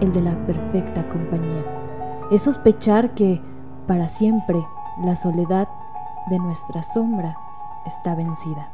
el 0.00 0.12
de 0.12 0.22
la 0.22 0.34
perfecta 0.46 1.06
compañía, 1.08 1.62
es 2.30 2.42
sospechar 2.42 3.14
que, 3.14 3.42
para 3.86 4.08
siempre, 4.08 4.66
la 4.98 5.16
soledad 5.16 5.68
de 6.28 6.38
nuestra 6.38 6.82
sombra 6.82 7.36
está 7.86 8.14
vencida. 8.14 8.70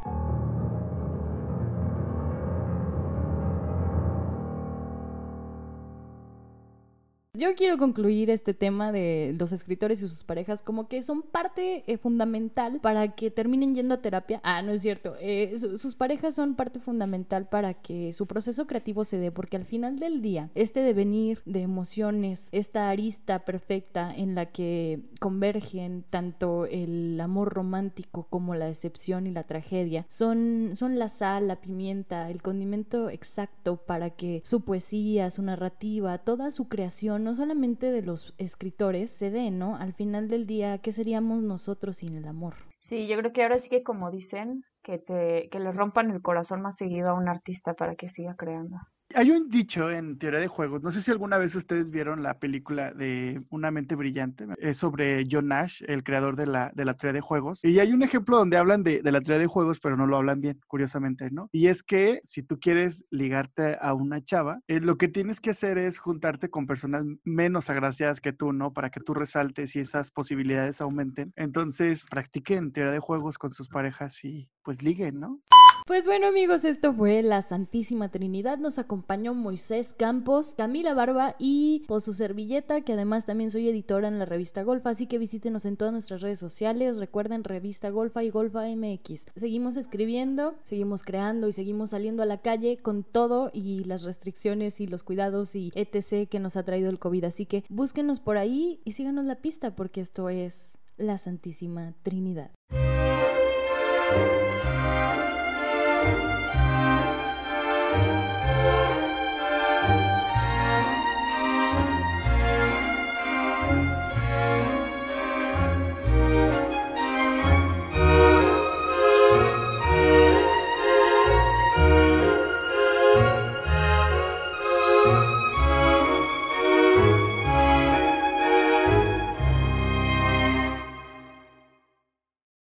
Yo 7.42 7.56
quiero 7.56 7.76
concluir 7.76 8.30
este 8.30 8.54
tema 8.54 8.92
de 8.92 9.34
los 9.36 9.50
escritores 9.50 10.00
y 10.00 10.06
sus 10.06 10.22
parejas 10.22 10.62
como 10.62 10.86
que 10.86 11.02
son 11.02 11.22
parte 11.22 11.82
eh, 11.88 11.98
fundamental 11.98 12.78
para 12.80 13.16
que 13.16 13.32
terminen 13.32 13.74
yendo 13.74 13.94
a 13.94 14.00
terapia. 14.00 14.40
Ah, 14.44 14.62
no 14.62 14.70
es 14.70 14.80
cierto. 14.80 15.16
Eh, 15.20 15.56
sus 15.58 15.96
parejas 15.96 16.36
son 16.36 16.54
parte 16.54 16.78
fundamental 16.78 17.48
para 17.48 17.74
que 17.74 18.12
su 18.12 18.28
proceso 18.28 18.68
creativo 18.68 19.04
se 19.04 19.18
dé, 19.18 19.32
porque 19.32 19.56
al 19.56 19.64
final 19.64 19.98
del 19.98 20.22
día, 20.22 20.50
este 20.54 20.82
devenir 20.82 21.42
de 21.44 21.62
emociones, 21.62 22.48
esta 22.52 22.90
arista 22.90 23.40
perfecta 23.40 24.14
en 24.14 24.36
la 24.36 24.46
que 24.46 25.00
convergen 25.18 26.04
tanto 26.10 26.66
el 26.66 27.20
amor 27.20 27.52
romántico 27.52 28.28
como 28.30 28.54
la 28.54 28.66
decepción 28.66 29.26
y 29.26 29.32
la 29.32 29.42
tragedia, 29.42 30.06
son, 30.06 30.74
son 30.74 30.96
la 30.96 31.08
sal, 31.08 31.48
la 31.48 31.60
pimienta, 31.60 32.30
el 32.30 32.40
condimento 32.40 33.10
exacto 33.10 33.78
para 33.78 34.10
que 34.10 34.42
su 34.44 34.60
poesía, 34.60 35.28
su 35.32 35.42
narrativa, 35.42 36.18
toda 36.18 36.52
su 36.52 36.68
creación 36.68 37.31
no 37.32 37.36
solamente 37.36 37.90
de 37.90 38.02
los 38.02 38.34
escritores, 38.36 39.10
se 39.10 39.30
dé, 39.30 39.50
¿no? 39.50 39.76
Al 39.76 39.94
final 39.94 40.28
del 40.28 40.46
día, 40.46 40.76
¿qué 40.82 40.92
seríamos 40.92 41.42
nosotros 41.42 41.96
sin 41.96 42.14
el 42.14 42.28
amor? 42.28 42.56
Sí, 42.78 43.06
yo 43.06 43.16
creo 43.16 43.32
que 43.32 43.42
ahora 43.42 43.58
sí 43.58 43.70
que 43.70 43.82
como 43.82 44.10
dicen, 44.10 44.64
que 44.82 44.98
te 44.98 45.48
que 45.50 45.58
le 45.58 45.72
rompan 45.72 46.10
el 46.10 46.20
corazón 46.20 46.60
más 46.60 46.76
seguido 46.76 47.08
a 47.08 47.14
un 47.14 47.30
artista 47.30 47.72
para 47.72 47.94
que 47.94 48.10
siga 48.10 48.34
creando. 48.36 48.76
Hay 49.14 49.30
un 49.30 49.48
dicho 49.48 49.90
en 49.90 50.18
teoría 50.18 50.40
de 50.40 50.48
juegos, 50.48 50.82
no 50.82 50.90
sé 50.90 51.02
si 51.02 51.10
alguna 51.10 51.38
vez 51.38 51.54
ustedes 51.54 51.90
vieron 51.90 52.22
la 52.22 52.38
película 52.38 52.92
de 52.92 53.42
Una 53.50 53.70
mente 53.70 53.94
brillante, 53.94 54.46
es 54.58 54.78
sobre 54.78 55.26
John 55.30 55.48
Nash, 55.48 55.82
el 55.86 56.02
creador 56.04 56.36
de 56.36 56.46
la, 56.46 56.72
de 56.74 56.84
la 56.84 56.94
teoría 56.94 57.14
de 57.14 57.20
juegos, 57.20 57.64
y 57.64 57.78
hay 57.78 57.92
un 57.92 58.02
ejemplo 58.02 58.36
donde 58.36 58.56
hablan 58.56 58.82
de, 58.82 59.02
de 59.02 59.12
la 59.12 59.20
teoría 59.20 59.40
de 59.40 59.46
juegos, 59.46 59.80
pero 59.80 59.96
no 59.96 60.06
lo 60.06 60.16
hablan 60.16 60.40
bien, 60.40 60.60
curiosamente, 60.66 61.30
¿no? 61.30 61.48
Y 61.52 61.68
es 61.68 61.82
que 61.82 62.20
si 62.24 62.42
tú 62.42 62.58
quieres 62.58 63.04
ligarte 63.10 63.76
a 63.80 63.94
una 63.94 64.22
chava, 64.22 64.60
eh, 64.68 64.80
lo 64.80 64.96
que 64.96 65.08
tienes 65.08 65.40
que 65.40 65.50
hacer 65.50 65.78
es 65.78 65.98
juntarte 65.98 66.50
con 66.50 66.66
personas 66.66 67.04
menos 67.24 67.70
agraciadas 67.70 68.20
que 68.20 68.32
tú, 68.32 68.52
¿no? 68.52 68.72
Para 68.72 68.90
que 68.90 69.00
tú 69.00 69.14
resaltes 69.14 69.76
y 69.76 69.80
esas 69.80 70.10
posibilidades 70.10 70.80
aumenten. 70.80 71.32
Entonces, 71.36 72.06
practiquen 72.10 72.72
teoría 72.72 72.92
de 72.92 73.00
juegos 73.00 73.38
con 73.38 73.52
sus 73.52 73.68
parejas 73.68 74.24
y 74.24 74.48
pues 74.62 74.82
liguen, 74.82 75.20
¿no? 75.20 75.40
Pues 75.84 76.06
bueno 76.06 76.28
amigos, 76.28 76.64
esto 76.64 76.94
fue 76.94 77.22
la 77.22 77.42
Santísima 77.42 78.08
Trinidad. 78.08 78.58
Nos 78.58 78.78
acompañó 78.78 79.34
Moisés 79.34 79.94
Campos, 79.94 80.54
Camila 80.56 80.94
Barba 80.94 81.34
y 81.40 81.84
por 81.88 82.00
su 82.00 82.14
servilleta, 82.14 82.82
que 82.82 82.92
además 82.92 83.24
también 83.24 83.50
soy 83.50 83.68
editora 83.68 84.06
en 84.06 84.20
la 84.20 84.24
revista 84.24 84.62
Golfa, 84.62 84.90
así 84.90 85.08
que 85.08 85.18
visítenos 85.18 85.64
en 85.64 85.76
todas 85.76 85.92
nuestras 85.92 86.20
redes 86.20 86.38
sociales. 86.38 86.98
Recuerden 86.98 87.42
revista 87.42 87.90
Golfa 87.90 88.22
y 88.22 88.30
Golfa 88.30 88.64
MX. 88.68 89.26
Seguimos 89.34 89.76
escribiendo, 89.76 90.54
seguimos 90.62 91.02
creando 91.02 91.48
y 91.48 91.52
seguimos 91.52 91.90
saliendo 91.90 92.22
a 92.22 92.26
la 92.26 92.38
calle 92.38 92.78
con 92.78 93.02
todo 93.02 93.50
y 93.52 93.82
las 93.82 94.04
restricciones 94.04 94.80
y 94.80 94.86
los 94.86 95.02
cuidados 95.02 95.56
y 95.56 95.72
etc. 95.74 96.28
que 96.28 96.38
nos 96.38 96.56
ha 96.56 96.62
traído 96.62 96.90
el 96.90 97.00
COVID. 97.00 97.24
Así 97.24 97.44
que 97.44 97.64
búsquenos 97.68 98.20
por 98.20 98.38
ahí 98.38 98.80
y 98.84 98.92
síganos 98.92 99.24
la 99.24 99.36
pista 99.36 99.74
porque 99.74 100.00
esto 100.00 100.28
es 100.28 100.78
la 100.96 101.18
Santísima 101.18 101.94
Trinidad. 102.04 102.52